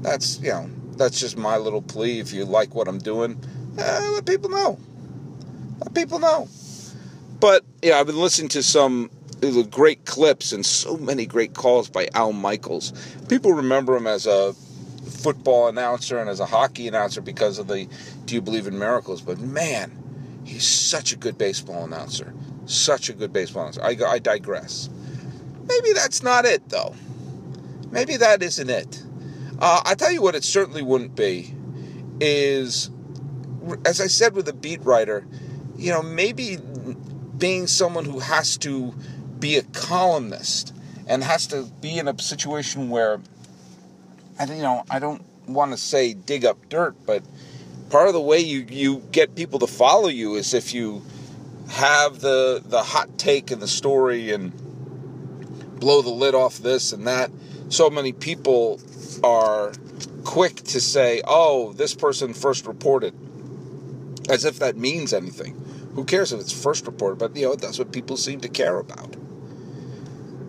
That's 0.04 0.40
you 0.42 0.50
know 0.50 0.70
that's 0.98 1.20
just 1.20 1.38
my 1.38 1.58
little 1.58 1.82
plea. 1.82 2.20
If 2.20 2.34
you 2.34 2.44
like 2.44 2.76
what 2.76 2.88
I'm 2.88 3.00
doing, 3.00 3.42
eh, 3.78 4.10
let 4.10 4.26
people 4.26 4.50
know. 4.50 4.78
Let 5.80 5.96
people 5.96 6.20
know. 6.20 6.50
But 7.40 7.64
yeah, 7.82 8.00
I've 8.00 8.08
been 8.08 8.20
listening 8.20 8.50
to 8.50 8.62
some 8.62 9.10
great 9.70 10.06
clips 10.06 10.52
and 10.52 10.66
so 10.66 10.98
many 10.98 11.26
great 11.26 11.54
calls 11.54 11.90
by 11.90 12.10
Al 12.14 12.34
Michaels. 12.34 12.94
People 13.30 13.54
remember 13.54 13.96
him 13.96 14.08
as 14.08 14.28
a 14.28 14.54
football 15.10 15.68
announcer 15.68 16.20
and 16.20 16.30
as 16.30 16.40
a 16.40 16.46
hockey 16.46 16.88
announcer 16.88 17.22
because 17.22 17.58
of 17.58 17.68
the 17.68 17.88
Do 18.26 18.36
You 18.36 18.42
Believe 18.42 18.68
in 18.68 18.78
Miracles? 18.78 19.22
But 19.22 19.40
man, 19.40 20.01
he's 20.52 20.68
such 20.68 21.14
a 21.14 21.16
good 21.16 21.38
baseball 21.38 21.86
announcer. 21.86 22.34
Such 22.66 23.10
a 23.10 23.14
good 23.14 23.32
baseball 23.32 23.64
announcer. 23.64 23.84
I, 23.84 23.98
I 24.06 24.20
digress. 24.20 24.90
Maybe 25.68 25.94
that's 25.94 26.22
not 26.22 26.46
it, 26.46 26.70
though. 26.70 26.94
Maybe 27.90 28.18
that 28.18 28.44
isn't 28.44 28.70
it. 28.70 29.04
Uh, 29.60 29.82
I 29.86 29.96
tell 29.96 30.12
you 30.12 30.22
what, 30.22 30.36
it 30.36 30.44
certainly 30.44 30.82
wouldn't 30.82 31.16
be. 31.16 31.54
Is, 32.20 32.90
as 33.86 34.00
I 34.02 34.08
said 34.08 34.36
with 34.36 34.48
a 34.48 34.54
beat 34.54 34.84
writer, 34.84 35.26
you 35.78 35.92
know, 35.92 36.02
maybe 36.02 36.58
being 37.38 37.68
someone 37.68 38.06
who 38.06 38.20
has 38.20 38.58
to 38.58 38.94
be 39.40 39.58
a 39.58 39.64
columnist 39.64 40.76
and 41.08 41.24
has 41.24 41.48
to 41.48 41.64
be 41.82 41.98
in 41.98 42.08
a 42.08 42.20
situation 42.20 42.90
where, 42.90 43.20
I 44.40 44.46
you 44.46 44.62
know, 44.62 44.84
I 44.90 45.00
don't 45.00 45.24
want 45.48 45.72
to 45.72 45.78
say 45.78 46.14
dig 46.14 46.46
up 46.46 46.70
dirt, 46.70 46.96
but 47.06 47.24
part 47.92 48.08
of 48.08 48.14
the 48.14 48.22
way 48.22 48.40
you, 48.40 48.66
you 48.70 49.00
get 49.12 49.36
people 49.36 49.60
to 49.60 49.68
follow 49.68 50.08
you 50.08 50.36
is 50.36 50.54
if 50.54 50.74
you 50.74 51.04
have 51.70 52.22
the 52.22 52.62
the 52.66 52.82
hot 52.82 53.18
take 53.18 53.52
and 53.52 53.62
the 53.62 53.68
story 53.68 54.32
and 54.32 54.52
blow 55.80 56.02
the 56.02 56.10
lid 56.10 56.34
off 56.34 56.58
this 56.60 56.94
and 56.94 57.06
that. 57.08 57.30
So 57.70 57.90
many 57.90 58.14
people 58.14 58.80
are 59.24 59.72
quick 60.24 60.56
to 60.56 60.82
say, 60.82 61.22
"Oh, 61.26 61.74
this 61.74 61.94
person 61.94 62.34
first 62.34 62.66
reported," 62.66 63.14
as 64.30 64.46
if 64.46 64.60
that 64.60 64.78
means 64.78 65.14
anything. 65.14 65.56
Who 65.96 66.06
cares 66.06 66.32
if 66.32 66.40
it's 66.40 66.52
first 66.54 66.86
reported? 66.86 67.20
But 67.20 67.36
you 67.36 67.48
know, 67.48 67.56
that's 67.56 67.78
what 67.78 67.92
people 67.92 68.18
seem 68.18 68.40
to 68.42 68.50
care 68.50 68.80
about. 68.80 69.16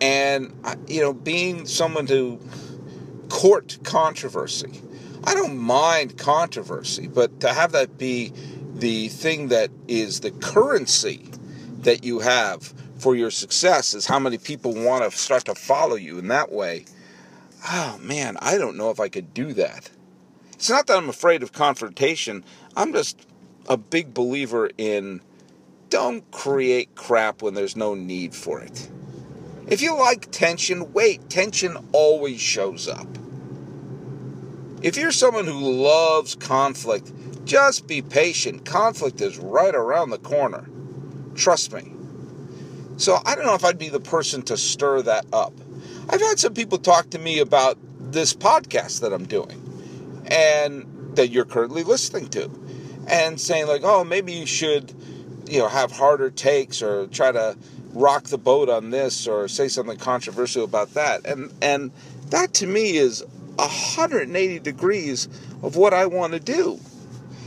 And 0.01 0.53
you 0.87 1.01
know, 1.01 1.13
being 1.13 1.65
someone 1.65 2.05
to 2.07 2.39
court 3.29 3.77
controversy, 3.83 4.81
I 5.25 5.33
don't 5.33 5.57
mind 5.57 6.17
controversy, 6.17 7.07
but 7.07 7.39
to 7.41 7.53
have 7.53 7.71
that 7.71 7.97
be 7.97 8.33
the 8.73 9.07
thing 9.09 9.49
that 9.49 9.71
is 9.87 10.19
the 10.19 10.31
currency 10.31 11.29
that 11.79 12.03
you 12.03 12.19
have 12.19 12.73
for 12.97 13.15
your 13.15 13.31
success 13.31 13.93
is 13.93 14.05
how 14.05 14.19
many 14.19 14.37
people 14.37 14.73
want 14.73 15.09
to 15.09 15.17
start 15.17 15.45
to 15.45 15.55
follow 15.55 15.95
you 15.95 16.19
in 16.19 16.27
that 16.29 16.51
way. 16.51 16.85
Oh 17.69 17.97
man, 18.01 18.37
I 18.41 18.57
don't 18.57 18.77
know 18.77 18.89
if 18.89 18.99
I 18.99 19.09
could 19.09 19.33
do 19.33 19.53
that. 19.53 19.89
It's 20.53 20.69
not 20.69 20.87
that 20.87 20.97
I'm 20.97 21.09
afraid 21.09 21.43
of 21.43 21.51
confrontation. 21.51 22.43
I'm 22.75 22.93
just 22.93 23.25
a 23.67 23.77
big 23.77 24.13
believer 24.13 24.69
in 24.77 25.21
don't 25.89 26.29
create 26.31 26.95
crap 26.95 27.41
when 27.41 27.53
there's 27.53 27.75
no 27.75 27.93
need 27.93 28.33
for 28.33 28.59
it. 28.59 28.89
If 29.67 29.81
you 29.81 29.95
like 29.97 30.31
tension, 30.31 30.91
wait. 30.91 31.29
Tension 31.29 31.77
always 31.91 32.41
shows 32.41 32.87
up. 32.87 33.07
If 34.83 34.97
you're 34.97 35.13
someone 35.13 35.45
who 35.45 35.59
loves 35.59 36.35
conflict, 36.35 37.11
just 37.45 37.87
be 37.87 38.01
patient. 38.01 38.65
Conflict 38.65 39.21
is 39.21 39.37
right 39.37 39.73
around 39.73 40.09
the 40.09 40.17
corner. 40.17 40.67
Trust 41.35 41.71
me. 41.73 41.93
So 42.97 43.19
I 43.25 43.35
don't 43.35 43.45
know 43.45 43.55
if 43.55 43.63
I'd 43.63 43.79
be 43.79 43.89
the 43.89 43.99
person 43.99 44.41
to 44.43 44.57
stir 44.57 45.01
that 45.03 45.25
up. 45.31 45.53
I've 46.09 46.21
had 46.21 46.37
some 46.37 46.53
people 46.53 46.77
talk 46.77 47.09
to 47.11 47.19
me 47.19 47.39
about 47.39 47.77
this 47.99 48.33
podcast 48.33 49.01
that 49.01 49.13
I'm 49.13 49.25
doing 49.25 50.21
and 50.27 51.15
that 51.15 51.29
you're 51.29 51.45
currently 51.45 51.83
listening 51.83 52.27
to 52.29 52.51
and 53.07 53.39
saying, 53.39 53.67
like, 53.67 53.81
oh, 53.83 54.03
maybe 54.03 54.33
you 54.33 54.45
should 54.45 54.93
you 55.47 55.59
know 55.59 55.67
have 55.67 55.91
harder 55.91 56.29
takes 56.29 56.81
or 56.81 57.07
try 57.07 57.31
to 57.31 57.57
rock 57.93 58.25
the 58.25 58.37
boat 58.37 58.69
on 58.69 58.89
this 58.89 59.27
or 59.27 59.47
say 59.47 59.67
something 59.67 59.97
controversial 59.97 60.63
about 60.63 60.93
that 60.93 61.25
and 61.25 61.53
and 61.61 61.91
that 62.29 62.53
to 62.53 62.65
me 62.65 62.97
is 62.97 63.23
180 63.55 64.59
degrees 64.59 65.27
of 65.61 65.75
what 65.75 65.93
I 65.93 66.05
want 66.05 66.33
to 66.33 66.39
do. 66.39 66.79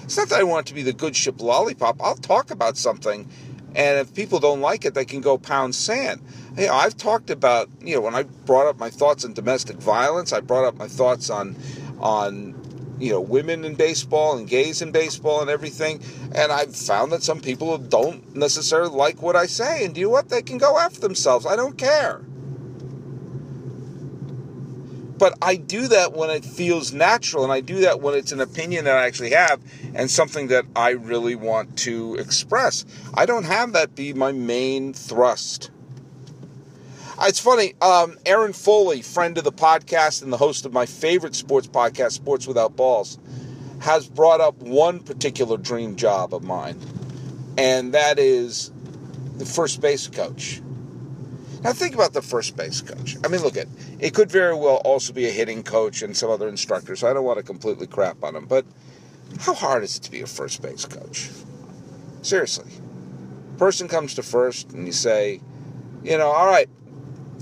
It's 0.05 0.17
not 0.17 0.29
that 0.29 0.39
I 0.41 0.45
want 0.45 0.67
to 0.69 0.75
be 0.75 0.83
the 0.83 0.93
good 0.93 1.17
ship 1.17 1.41
lollipop. 1.41 2.01
I'll 2.01 2.15
talk 2.15 2.51
about 2.51 2.77
something, 2.77 3.29
and 3.75 3.99
if 3.99 4.15
people 4.15 4.39
don't 4.39 4.61
like 4.61 4.85
it, 4.85 4.95
they 4.95 5.05
can 5.05 5.21
go 5.21 5.37
pound 5.37 5.75
sand. 5.75 6.23
You 6.57 6.69
know, 6.69 6.75
I've 6.75 6.97
talked 6.97 7.31
about 7.31 7.69
you 7.81 7.97
know 7.97 8.01
when 8.03 8.15
I 8.15 8.23
brought 8.23 8.69
up 8.69 8.79
my 8.79 8.89
thoughts 8.89 9.25
on 9.25 9.33
domestic 9.33 9.79
violence, 9.79 10.33
I 10.33 10.41
brought 10.41 10.65
up 10.65 10.77
my 10.77 10.89
thoughts 10.89 11.29
on 11.29 11.57
on 11.99 12.55
you 12.99 13.11
know 13.11 13.21
women 13.21 13.65
in 13.65 13.75
baseball 13.75 14.39
and 14.39 14.49
gays 14.49 14.81
in 14.81 14.91
baseball 14.91 15.41
and 15.41 15.51
everything 15.51 16.01
and 16.35 16.51
i've 16.51 16.75
found 16.75 17.13
that 17.13 17.23
some 17.23 17.41
people 17.41 17.77
don't 17.77 18.35
necessarily 18.35 18.91
like 18.91 19.21
what 19.21 19.37
i 19.37 19.47
say 19.47 19.85
and 19.85 19.95
do 19.95 20.01
you 20.01 20.07
know 20.07 20.13
what 20.13 20.29
they 20.29 20.43
can 20.43 20.59
go 20.59 20.79
after 20.79 21.01
themselves 21.01 21.45
i 21.47 21.55
don't 21.55 21.77
care 21.77 22.23
but 25.19 25.37
i 25.43 25.57
do 25.57 25.89
that 25.89 26.13
when 26.13 26.31
it 26.31 26.45
feels 26.45 26.93
natural 26.93 27.43
and 27.45 27.53
i 27.53 27.61
do 27.61 27.81
that 27.81 28.01
when 28.01 28.15
it's 28.15 28.33
an 28.33 28.41
opinion 28.41 28.85
that 28.85 28.97
i 28.97 29.07
actually 29.07 29.31
have 29.31 29.61
and 29.95 30.11
something 30.11 30.49
that 30.49 30.65
i 30.75 30.91
really 30.91 31.35
want 31.35 31.77
to 31.79 32.15
express 32.17 32.85
i 33.15 33.25
don't 33.27 33.45
have 33.45 33.73
that 33.73 33.95
be 33.95 34.13
my 34.13 34.33
main 34.33 34.93
thrust 34.93 35.71
It's 37.23 37.41
funny. 37.41 37.75
Um, 37.81 38.19
Aaron 38.27 38.53
Foley, 38.53 39.01
friend 39.01 39.39
of 39.39 39.45
the 39.45 39.53
podcast 39.53 40.23
and 40.23 40.31
the 40.31 40.37
host 40.37 40.67
of 40.67 40.73
my 40.75 40.85
favorite 40.85 41.35
sports 41.35 41.67
podcast, 41.67 42.13
Sports 42.13 42.47
Without 42.47 42.77
Balls, 42.77 43.19
has 43.81 44.07
brought 44.07 44.41
up 44.43 44.57
one 44.59 45.01
particular 45.01 45.57
dream 45.57 45.97
job 45.97 46.35
of 46.35 46.43
mine, 46.43 46.79
and 47.57 47.95
that 47.95 48.19
is 48.19 48.71
the 49.39 49.47
first 49.47 49.81
base 49.81 50.09
coach. 50.09 50.61
Now 51.67 51.73
think 51.73 51.97
about 51.97 52.13
the 52.13 52.23
first 52.23 52.57
base 52.57 52.81
coach. 52.81 53.17
I 53.25 53.29
mean, 53.29 53.43
look 53.43 53.57
at 53.57 53.67
it 53.99 54.15
could 54.15 54.31
very 54.31 54.55
well 54.55 54.77
also 54.85 55.13
be 55.13 55.27
a 55.27 55.33
hitting 55.33 55.65
coach 55.65 56.01
and 56.01 56.17
some 56.17 56.31
other 56.31 56.49
instructors. 56.49 57.03
I 57.03 57.13
don't 57.13 57.25
want 57.25 57.39
to 57.39 57.43
completely 57.43 57.89
crap 57.89 58.23
on 58.23 58.35
them, 58.35 58.47
but 58.47 58.65
how 59.41 59.53
hard 59.53 59.83
is 59.83 59.97
it 59.97 60.05
to 60.05 60.13
be 60.13 60.21
a 60.21 60.29
first 60.29 60.63
base 60.63 60.85
coach? 60.85 61.29
Seriously, 62.23 62.71
person 63.59 63.89
comes 63.89 64.15
to 64.15 64.23
first, 64.23 64.75
and 64.75 64.87
you 64.87 64.93
say, 64.93 65.41
you 66.05 66.17
know, 66.17 66.29
all 66.29 66.47
right, 66.47 66.69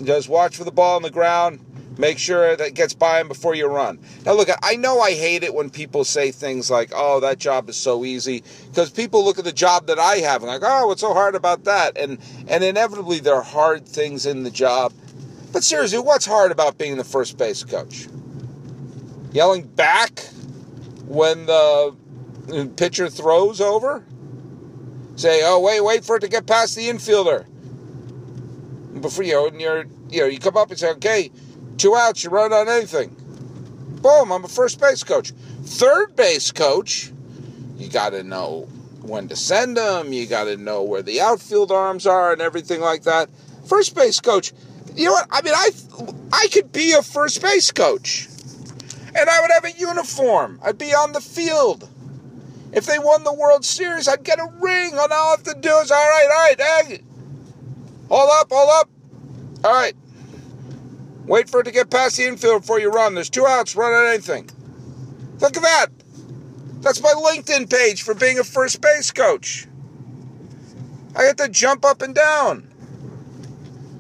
just 0.03 0.31
watch 0.31 0.57
for 0.57 0.65
the 0.65 0.73
ball 0.73 0.97
on 0.97 1.03
the 1.03 1.11
ground. 1.11 1.61
Make 1.97 2.19
sure 2.19 2.57
that 2.57 2.75
gets 2.75 2.93
by 2.93 3.21
him 3.21 3.29
before 3.29 3.55
you 3.55 3.67
run. 3.67 4.01
Now, 4.27 4.33
look, 4.33 4.49
I 4.63 4.75
know 4.75 5.01
I 5.01 5.13
hate 5.13 5.45
it 5.45 5.55
when 5.55 5.71
people 5.71 6.05
say 6.05 6.33
things 6.33 6.71
like, 6.71 6.91
oh, 6.95 7.21
that 7.21 7.39
job 7.39 7.69
is 7.69 7.77
so 7.77 8.05
easy. 8.05 8.43
Because 8.69 8.91
people 8.91 9.25
look 9.25 9.39
at 9.39 9.45
the 9.45 9.53
job 9.53 9.87
that 9.87 9.99
I 9.99 10.17
have 10.17 10.43
and 10.43 10.51
like, 10.51 10.63
oh, 10.65 10.89
what's 10.89 11.03
so 11.03 11.15
hard 11.15 11.37
about 11.37 11.65
that? 11.65 11.97
And, 11.97 12.19
and 12.49 12.65
inevitably, 12.65 13.21
there 13.21 13.37
are 13.37 13.43
hard 13.43 13.87
things 13.87 14.27
in 14.27 14.43
the 14.43 14.51
job. 14.51 14.93
But 15.53 15.63
seriously, 15.63 16.01
what's 16.01 16.27
hard 16.27 16.51
about 16.51 16.79
being 16.79 16.97
the 16.97 17.05
first 17.05 17.39
base 17.39 17.63
coach? 17.63 18.09
Yelling 19.31 19.63
back 19.63 20.21
when 21.07 21.47
the 21.47 21.95
uh, 22.53 22.67
pitcher 22.77 23.09
throws 23.09 23.61
over? 23.61 24.05
Say, 25.15 25.43
oh, 25.45 25.61
wait, 25.61 25.81
wait 25.81 26.05
for 26.05 26.17
it 26.17 26.21
to 26.21 26.29
get 26.29 26.45
past 26.47 26.75
the 26.75 26.89
infielder 26.89 27.47
before 29.01 29.25
you 29.25 29.35
know, 29.35 29.51
you're, 29.59 29.85
you 30.11 30.21
know, 30.21 30.27
you 30.27 30.39
come 30.39 30.57
up 30.57 30.71
and 30.71 30.79
say, 30.79 30.91
okay, 30.91 31.31
two 31.79 31.95
outs, 31.97 32.25
you 32.25 32.31
run 32.31 32.53
on 32.53 32.69
anything. 32.69 33.15
Boom, 34.03 34.33
I'm 34.33 34.45
a 34.45 34.49
first 34.49 34.81
base 34.81 35.03
coach. 35.03 35.33
Third 35.65 36.15
base 36.17 36.53
coach, 36.53 37.11
you 37.77 37.89
got 37.89 38.11
to 38.11 38.23
know 38.23 38.69
when 39.03 39.29
to 39.29 39.37
send 39.37 39.77
them, 39.77 40.13
you 40.13 40.27
got 40.27 40.45
to 40.45 40.57
know 40.57 40.83
where 40.83 41.03
the 41.03 41.21
outfield 41.21 41.71
arms 41.71 42.07
are 42.07 42.33
and 42.33 42.41
everything 42.41 42.81
like 42.81 43.03
that. 43.05 43.29
First 43.67 43.95
base 43.95 44.21
coach, 44.21 44.53
you 44.95 45.07
know 45.07 45.13
what? 45.13 45.29
I 45.31 45.43
mean, 45.43 45.55
I, 45.55 45.71
I 46.33 46.49
could 46.53 46.73
be 46.73 46.93
a 46.93 47.03
first 47.03 47.43
base 47.43 47.71
coach. 47.71 48.29
And 49.17 49.31
I 49.31 49.41
would 49.41 49.51
have 49.53 49.65
a 49.65 49.73
uniform. 49.73 50.61
I'd 50.63 50.79
be 50.79 50.93
on 50.93 51.13
the 51.13 51.21
field. 51.21 51.89
If 52.73 52.87
they 52.87 52.99
won 52.99 53.23
the 53.23 53.33
World 53.33 53.65
Series, 53.65 54.09
I'd 54.09 54.25
get 54.25 54.41
a 54.41 54.53
ring. 54.61 54.91
And 54.91 54.99
all 54.99 55.29
I 55.29 55.31
have 55.31 55.45
to 55.45 55.55
do 55.55 55.77
is, 55.79 55.91
all 55.91 55.97
right, 55.97 56.57
all 56.59 56.89
right, 56.89 57.03
hold 58.09 58.31
up, 58.33 58.49
hold 58.51 58.71
up. 58.71 58.91
All 59.65 59.73
right. 59.73 59.95
Wait 61.27 61.49
for 61.49 61.61
it 61.61 61.65
to 61.65 61.71
get 61.71 61.91
past 61.91 62.17
the 62.17 62.25
infield 62.25 62.63
before 62.63 62.81
you 62.81 62.91
run. 62.91 63.15
There's 63.15 63.31
two 63.31 63.47
outs, 63.47 63.75
run 63.75 63.93
on 63.93 64.07
anything. 64.07 64.51
Look 65.41 65.57
at 65.57 65.63
that. 65.63 65.87
That's 66.81 67.03
my 67.03 67.13
LinkedIn 67.13 67.71
page 67.71 68.03
for 68.03 68.15
being 68.15 68.39
a 68.39 68.45
first 68.45 68.81
base 68.81 69.11
coach. 69.11 69.67
I 71.17 71.23
get 71.23 71.39
to 71.39 71.49
jump 71.49 71.85
up 71.85 72.03
and 72.03 72.15
down. 72.15 72.69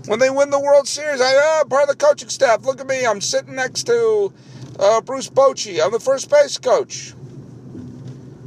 When 0.06 0.18
they 0.18 0.28
win 0.28 0.50
the 0.50 0.60
World 0.60 0.86
Series, 0.86 1.20
I 1.20 1.32
oh, 1.34 1.64
part 1.68 1.84
of 1.84 1.88
the 1.88 1.96
coaching 1.96 2.28
staff. 2.28 2.66
Look 2.66 2.80
at 2.80 2.86
me. 2.86 3.06
I'm 3.06 3.22
sitting 3.22 3.54
next 3.54 3.84
to 3.84 4.32
uh, 4.78 5.00
Bruce 5.00 5.30
Bochy. 5.30 5.82
I'm 5.82 5.92
the 5.92 6.00
first 6.00 6.30
base 6.30 6.58
coach. 6.58 7.14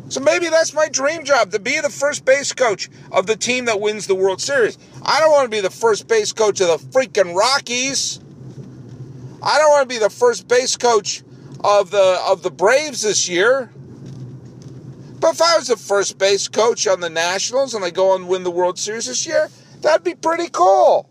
So 0.09 0.19
maybe 0.21 0.49
that's 0.49 0.73
my 0.73 0.87
dream 0.87 1.23
job 1.23 1.51
to 1.51 1.59
be 1.59 1.79
the 1.79 1.89
first 1.89 2.25
base 2.25 2.53
coach 2.53 2.89
of 3.11 3.25
the 3.25 3.35
team 3.35 3.65
that 3.65 3.81
wins 3.81 4.05
the 4.05 4.15
World 4.15 4.39
Series. 4.39 4.77
I 5.03 5.19
don't 5.19 5.31
want 5.31 5.45
to 5.45 5.49
be 5.49 5.61
the 5.61 5.71
first 5.71 6.07
base 6.07 6.31
coach 6.31 6.61
of 6.61 6.67
the 6.67 6.77
freaking 6.77 7.35
Rockies. 7.35 8.19
I 9.41 9.57
don't 9.59 9.69
want 9.69 9.89
to 9.89 9.95
be 9.95 9.99
the 9.99 10.09
first 10.09 10.47
base 10.47 10.75
coach 10.77 11.23
of 11.63 11.91
the 11.91 12.21
of 12.27 12.43
the 12.43 12.51
Braves 12.51 13.01
this 13.01 13.27
year. 13.27 13.71
But 15.19 15.33
if 15.33 15.41
I 15.41 15.57
was 15.57 15.67
the 15.67 15.77
first 15.77 16.17
base 16.17 16.47
coach 16.47 16.87
on 16.87 16.99
the 16.99 17.09
Nationals 17.09 17.73
and 17.73 17.83
they 17.83 17.91
go 17.91 18.15
and 18.15 18.27
win 18.27 18.43
the 18.43 18.51
World 18.51 18.77
Series 18.77 19.07
this 19.07 19.25
year, 19.25 19.49
that'd 19.81 20.03
be 20.03 20.13
pretty 20.13 20.49
cool. 20.49 21.09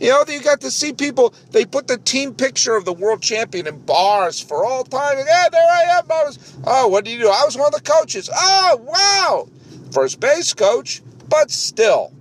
You 0.00 0.08
know, 0.08 0.24
you 0.26 0.40
got 0.40 0.62
to 0.62 0.70
see 0.70 0.94
people, 0.94 1.34
they 1.50 1.66
put 1.66 1.86
the 1.86 1.98
team 1.98 2.34
picture 2.34 2.74
of 2.74 2.86
the 2.86 2.92
world 2.92 3.20
champion 3.20 3.66
in 3.66 3.80
bars 3.84 4.40
for 4.40 4.64
all 4.64 4.82
time. 4.82 5.18
Yeah, 5.18 5.48
there 5.52 5.70
I 5.70 5.98
am. 5.98 6.04
I 6.10 6.24
was, 6.24 6.56
oh, 6.64 6.88
what 6.88 7.04
did 7.04 7.10
you 7.12 7.18
do? 7.20 7.28
I 7.28 7.44
was 7.44 7.58
one 7.58 7.66
of 7.66 7.74
the 7.74 7.82
coaches. 7.82 8.30
Oh, 8.34 8.80
wow. 8.82 9.48
First 9.92 10.18
base 10.18 10.54
coach, 10.54 11.02
but 11.28 11.50
still. 11.50 12.14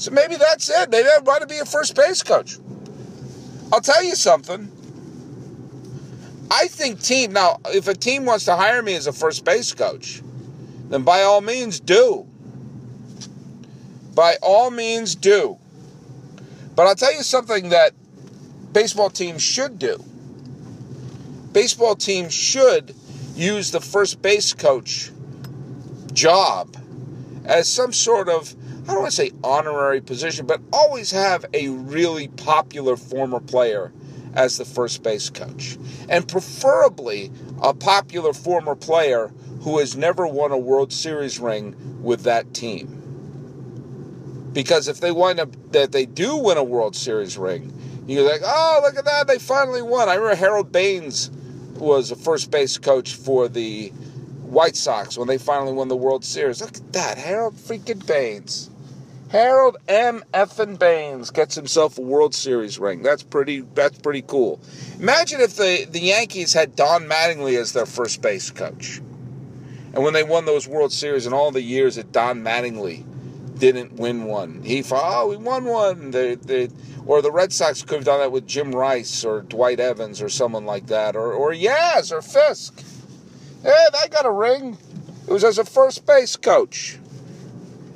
So 0.00 0.10
maybe 0.12 0.36
that's 0.36 0.70
it. 0.70 0.88
Maybe 0.90 1.06
I 1.14 1.18
want 1.18 1.42
to 1.42 1.46
be 1.46 1.58
a 1.58 1.66
first 1.66 1.94
base 1.94 2.22
coach. 2.22 2.58
I'll 3.70 3.82
tell 3.82 4.02
you 4.02 4.16
something. 4.16 4.72
I 6.50 6.68
think 6.68 7.02
team 7.02 7.34
now, 7.34 7.60
if 7.66 7.86
a 7.86 7.92
team 7.92 8.24
wants 8.24 8.46
to 8.46 8.56
hire 8.56 8.82
me 8.82 8.94
as 8.94 9.06
a 9.06 9.12
first 9.12 9.44
base 9.44 9.74
coach, 9.74 10.22
then 10.88 11.02
by 11.02 11.20
all 11.20 11.42
means 11.42 11.80
do. 11.80 12.26
By 14.14 14.36
all 14.40 14.70
means 14.70 15.14
do. 15.14 15.58
But 16.74 16.86
I'll 16.86 16.94
tell 16.94 17.12
you 17.12 17.22
something 17.22 17.68
that 17.68 17.92
baseball 18.72 19.10
teams 19.10 19.42
should 19.42 19.78
do. 19.78 20.02
Baseball 21.52 21.94
teams 21.94 22.32
should 22.32 22.94
use 23.36 23.70
the 23.70 23.82
first 23.82 24.22
base 24.22 24.54
coach 24.54 25.10
job 26.14 26.74
as 27.44 27.68
some 27.68 27.92
sort 27.92 28.30
of 28.30 28.54
I 28.90 28.94
don't 28.94 29.02
want 29.02 29.12
to 29.12 29.16
say 29.16 29.30
honorary 29.44 30.00
position, 30.00 30.46
but 30.46 30.60
always 30.72 31.12
have 31.12 31.44
a 31.54 31.68
really 31.68 32.26
popular 32.26 32.96
former 32.96 33.38
player 33.38 33.92
as 34.34 34.58
the 34.58 34.64
first 34.64 35.04
base 35.04 35.30
coach. 35.30 35.78
And 36.08 36.26
preferably 36.26 37.30
a 37.62 37.72
popular 37.72 38.32
former 38.32 38.74
player 38.74 39.28
who 39.60 39.78
has 39.78 39.96
never 39.96 40.26
won 40.26 40.50
a 40.50 40.58
World 40.58 40.92
Series 40.92 41.38
ring 41.38 42.02
with 42.02 42.22
that 42.22 42.52
team. 42.52 42.88
Because 44.52 44.88
if 44.88 44.98
they 44.98 45.12
wind 45.12 45.38
up 45.38 45.54
that 45.70 45.92
they 45.92 46.04
do 46.04 46.36
win 46.36 46.56
a 46.56 46.64
World 46.64 46.96
Series 46.96 47.38
ring, 47.38 47.72
you're 48.08 48.28
like, 48.28 48.40
oh, 48.44 48.80
look 48.82 48.96
at 48.96 49.04
that, 49.04 49.28
they 49.28 49.38
finally 49.38 49.82
won. 49.82 50.08
I 50.08 50.14
remember 50.14 50.34
Harold 50.34 50.72
Baines 50.72 51.30
was 51.76 52.10
a 52.10 52.16
first 52.16 52.50
base 52.50 52.76
coach 52.76 53.14
for 53.14 53.46
the 53.46 53.90
White 54.42 54.74
Sox 54.74 55.16
when 55.16 55.28
they 55.28 55.38
finally 55.38 55.72
won 55.72 55.86
the 55.86 55.96
World 55.96 56.24
Series. 56.24 56.60
Look 56.60 56.74
at 56.74 56.92
that, 56.92 57.18
Harold 57.18 57.54
freaking 57.54 58.04
Baines. 58.04 58.69
Harold 59.30 59.76
M. 59.86 60.24
Effin 60.34 60.76
Baines 60.76 61.30
gets 61.30 61.54
himself 61.54 61.98
a 61.98 62.00
World 62.00 62.34
Series 62.34 62.80
ring. 62.80 63.02
That's 63.02 63.22
pretty. 63.22 63.60
That's 63.60 63.96
pretty 63.98 64.22
cool. 64.22 64.60
Imagine 64.98 65.40
if 65.40 65.54
the 65.54 65.86
the 65.88 66.00
Yankees 66.00 66.52
had 66.52 66.74
Don 66.74 67.04
Mattingly 67.04 67.56
as 67.56 67.72
their 67.72 67.86
first 67.86 68.22
base 68.22 68.50
coach, 68.50 68.98
and 69.94 70.02
when 70.02 70.14
they 70.14 70.24
won 70.24 70.46
those 70.46 70.66
World 70.66 70.92
Series 70.92 71.26
and 71.26 71.34
all 71.34 71.52
the 71.52 71.62
years 71.62 71.94
that 71.94 72.10
Don 72.10 72.42
Mattingly 72.42 73.04
didn't 73.56 73.92
win 73.92 74.24
one, 74.24 74.62
he 74.64 74.82
thought, 74.82 75.22
oh, 75.22 75.28
we 75.28 75.36
won 75.36 75.64
one. 75.64 76.10
They, 76.10 76.34
they, 76.34 76.68
or 77.06 77.22
the 77.22 77.30
Red 77.30 77.52
Sox 77.52 77.82
could 77.82 77.96
have 77.96 78.04
done 78.04 78.18
that 78.18 78.32
with 78.32 78.48
Jim 78.48 78.72
Rice 78.72 79.24
or 79.24 79.42
Dwight 79.42 79.78
Evans 79.78 80.20
or 80.20 80.28
someone 80.28 80.66
like 80.66 80.86
that, 80.88 81.14
or 81.14 81.32
or 81.32 81.52
Yaz 81.52 82.10
or 82.10 82.20
Fisk. 82.20 82.82
Yeah, 83.62 83.86
they 83.92 84.08
got 84.08 84.26
a 84.26 84.32
ring. 84.32 84.76
It 85.28 85.32
was 85.32 85.44
as 85.44 85.58
a 85.58 85.64
first 85.64 86.04
base 86.04 86.34
coach. 86.34 86.98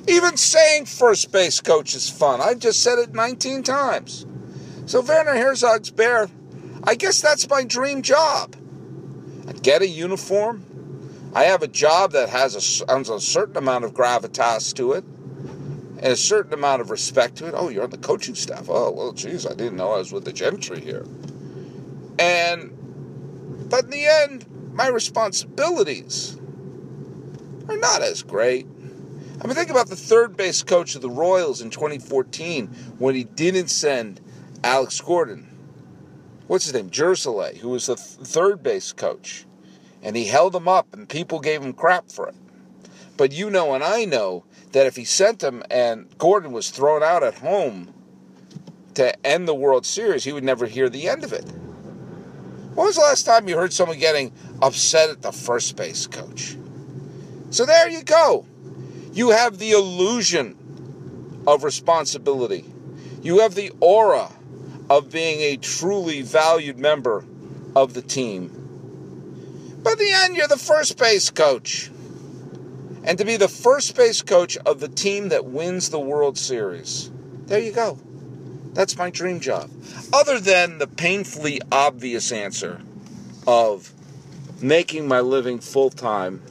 Even 0.07 0.37
saying 0.37 0.85
first 0.85 1.31
base 1.31 1.61
coach 1.61 1.95
is 1.95 2.09
fun. 2.09 2.41
I 2.41 2.53
just 2.53 2.83
said 2.83 2.99
it 2.99 3.13
19 3.13 3.63
times. 3.63 4.25
So 4.85 5.01
Werner 5.01 5.35
Herzog's 5.35 5.89
Bear, 5.89 6.29
I 6.83 6.95
guess 6.95 7.21
that's 7.21 7.49
my 7.49 7.63
dream 7.63 8.03
job. 8.03 8.55
I 9.47 9.53
get 9.53 9.81
a 9.81 9.87
uniform. 9.87 10.63
I 11.33 11.45
have 11.45 11.63
a 11.63 11.67
job 11.67 12.11
that 12.11 12.29
has 12.29 12.53
a, 12.53 12.91
has 12.91 13.09
a 13.09 13.19
certain 13.19 13.57
amount 13.57 13.83
of 13.83 13.93
gravitas 13.93 14.73
to 14.75 14.93
it 14.93 15.03
and 15.03 16.13
a 16.13 16.15
certain 16.15 16.53
amount 16.53 16.81
of 16.81 16.91
respect 16.91 17.37
to 17.37 17.47
it. 17.47 17.53
Oh, 17.55 17.69
you're 17.69 17.83
on 17.83 17.89
the 17.89 17.97
coaching 17.97 18.35
staff. 18.35 18.69
Oh, 18.69 18.91
well, 18.91 19.11
geez, 19.11 19.45
I 19.47 19.55
didn't 19.55 19.75
know 19.75 19.91
I 19.91 19.97
was 19.97 20.11
with 20.11 20.25
the 20.25 20.33
gentry 20.33 20.79
here. 20.79 21.05
And, 22.19 23.69
but 23.69 23.85
in 23.85 23.89
the 23.89 24.05
end, 24.05 24.45
my 24.73 24.87
responsibilities 24.87 26.37
are 27.67 27.77
not 27.77 28.01
as 28.01 28.21
great. 28.21 28.67
I 29.45 29.47
mean, 29.47 29.57
think 29.57 29.69
about 29.69 29.89
the 29.89 29.95
third 29.95 30.35
base 30.35 30.63
coach 30.63 30.95
of 30.95 31.03
the 31.03 31.09
Royals 31.11 31.61
in 31.61 31.69
2014 31.69 32.65
when 32.97 33.13
he 33.13 33.25
didn't 33.25 33.67
send 33.67 34.19
Alex 34.63 34.99
Gordon. 34.99 35.47
What's 36.47 36.65
his 36.65 36.73
name? 36.73 36.89
Jirschele, 36.89 37.55
who 37.59 37.69
was 37.69 37.85
the 37.85 37.95
th- 37.95 38.27
third 38.27 38.63
base 38.63 38.91
coach. 38.91 39.45
And 40.01 40.15
he 40.15 40.25
held 40.25 40.55
him 40.55 40.67
up, 40.67 40.91
and 40.93 41.07
people 41.07 41.39
gave 41.39 41.61
him 41.61 41.73
crap 41.73 42.09
for 42.11 42.27
it. 42.27 42.33
But 43.17 43.33
you 43.33 43.51
know, 43.51 43.75
and 43.75 43.83
I 43.83 44.05
know 44.05 44.45
that 44.71 44.87
if 44.87 44.95
he 44.95 45.05
sent 45.05 45.43
him 45.43 45.61
and 45.69 46.07
Gordon 46.17 46.51
was 46.51 46.71
thrown 46.71 47.03
out 47.03 47.21
at 47.21 47.35
home 47.35 47.93
to 48.95 49.23
end 49.23 49.47
the 49.47 49.53
World 49.53 49.85
Series, 49.85 50.23
he 50.23 50.33
would 50.33 50.43
never 50.43 50.65
hear 50.65 50.89
the 50.89 51.07
end 51.07 51.23
of 51.23 51.31
it. 51.31 51.47
When 52.73 52.87
was 52.87 52.95
the 52.95 53.01
last 53.01 53.27
time 53.27 53.47
you 53.47 53.55
heard 53.55 53.73
someone 53.73 53.99
getting 53.99 54.33
upset 54.63 55.11
at 55.11 55.21
the 55.21 55.31
first 55.31 55.75
base 55.75 56.07
coach? 56.07 56.57
So 57.51 57.67
there 57.67 57.87
you 57.87 58.01
go 58.01 58.47
you 59.15 59.29
have 59.29 59.57
the 59.57 59.71
illusion 59.71 61.43
of 61.47 61.63
responsibility. 61.63 62.65
You 63.23 63.39
have 63.39 63.55
the 63.55 63.71
aura 63.79 64.29
of 64.89 65.09
being 65.09 65.39
a 65.39 65.57
truly 65.57 66.21
valued 66.21 66.77
member 66.77 67.25
of 67.75 67.93
the 67.93 68.01
team. 68.01 68.49
By 69.81 69.95
the 69.95 70.11
end, 70.11 70.35
you're 70.35 70.49
the 70.49 70.57
first 70.57 70.97
base 70.97 71.29
coach. 71.29 71.89
And 73.05 73.17
to 73.17 73.23
be 73.23 73.37
the 73.37 73.47
first 73.47 73.95
base 73.95 74.21
coach 74.21 74.57
of 74.57 74.81
the 74.81 74.89
team 74.89 75.29
that 75.29 75.45
wins 75.45 75.89
the 75.89 75.99
World 75.99 76.37
Series. 76.37 77.09
There 77.45 77.59
you 77.59 77.71
go. 77.71 77.97
That's 78.73 78.97
my 78.97 79.11
dream 79.11 79.39
job. 79.39 79.69
Other 80.11 80.41
than 80.41 80.77
the 80.79 80.87
painfully 80.87 81.61
obvious 81.71 82.33
answer 82.33 82.81
of 83.47 83.93
making 84.61 85.07
my 85.07 85.21
living 85.21 85.59
full 85.59 85.89
time 85.89 86.41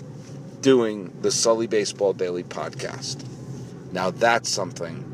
doing 0.65 1.13
the 1.21 1.31
Sully 1.31 1.67
Baseball 1.67 2.15
Daily 2.15 2.43
podcast. 2.43 3.23
Now 3.93 4.11
that's 4.11 4.49
something 4.49 5.05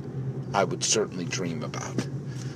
I 0.55 0.63
would 0.63 0.85
certainly 0.85 1.25
dream 1.25 1.65
about. 1.65 2.07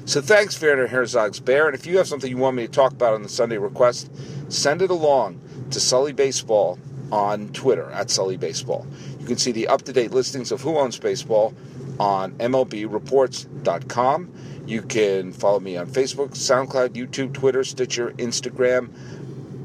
So 0.04 0.20
thanks, 0.20 0.62
Werner 0.62 0.87
Herzog's 0.87 1.40
Bear. 1.40 1.66
And 1.66 1.74
if 1.74 1.87
you 1.87 1.98
have 1.98 2.07
something 2.07 2.30
you 2.30 2.37
want 2.37 2.57
me 2.57 2.66
to 2.66 2.72
talk 2.72 2.92
about 2.92 3.14
on 3.14 3.24
the 3.24 3.28
Sunday 3.28 3.59
request, 3.59 4.12
send 4.48 4.80
it 4.80 4.90
along 4.90 5.40
to 5.72 5.80
Sully 5.80 6.12
Baseball 6.12 6.78
on 7.11 7.48
Twitter 7.48 7.90
at 7.90 8.11
Sully 8.11 8.37
Baseball. 8.37 8.87
You 9.18 9.26
can 9.26 9.38
see 9.38 9.50
the 9.50 9.66
up 9.66 9.83
to 9.83 9.92
date 9.92 10.12
listings 10.12 10.52
of 10.52 10.61
who 10.61 10.78
owns 10.78 10.96
baseball 10.96 11.52
on 11.98 12.35
MLBreports.com. 12.35 14.33
You 14.66 14.83
can 14.83 15.33
follow 15.33 15.59
me 15.59 15.76
on 15.76 15.88
Facebook, 15.88 16.30
SoundCloud, 16.30 16.90
YouTube, 16.90 17.35
Twitter, 17.35 17.64
Stitcher, 17.64 18.12
Instagram. 18.12 18.90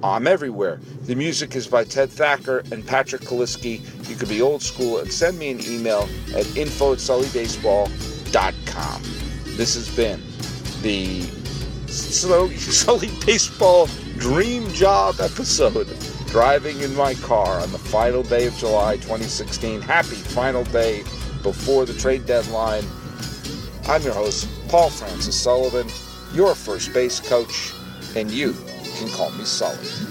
I'm 0.02 0.28
everywhere. 0.28 0.80
The 1.04 1.16
music 1.16 1.58
is 1.58 1.68
by 1.68 1.84
Ted 1.84 2.10
Thacker 2.10 2.64
and 2.72 2.88
Patrick 2.88 3.24
Kaliski. 3.24 3.82
You 4.10 4.16
can 4.16 4.30
be 4.30 4.42
old 4.42 4.62
school 4.62 5.00
and 5.00 5.12
send 5.12 5.38
me 5.38 5.52
an 5.52 5.60
email 5.66 6.08
at 6.34 6.48
info 6.56 6.94
at 6.94 7.00
sullybaseball.com. 7.00 9.02
This 9.58 9.76
has 9.76 9.94
been 9.94 10.22
the 10.82 11.24
Sully 11.90 13.10
Baseball 13.26 13.90
Dream 14.18 14.70
Job 14.70 15.16
episode. 15.20 15.90
Driving 16.28 16.80
in 16.80 16.96
my 16.96 17.16
car 17.16 17.60
on 17.60 17.74
the 17.74 17.80
final 17.80 18.24
day 18.24 18.48
of 18.48 18.56
July 18.56 18.96
2016. 18.98 19.82
Happy 19.82 20.16
final 20.16 20.64
day 20.66 21.04
before 21.44 21.86
the 21.86 21.94
trade 21.94 22.26
deadline. 22.26 22.86
I'm 23.86 24.02
your 24.04 24.14
host, 24.14 24.48
Paul 24.70 24.92
Francis 24.92 25.38
Sullivan, 25.38 25.90
your 26.32 26.56
first 26.56 26.94
base 26.94 27.20
coach, 27.20 27.74
and 28.16 28.32
you 28.32 28.56
can 29.00 29.08
call 29.12 29.32
me 29.32 29.46
Sully. 29.46 30.09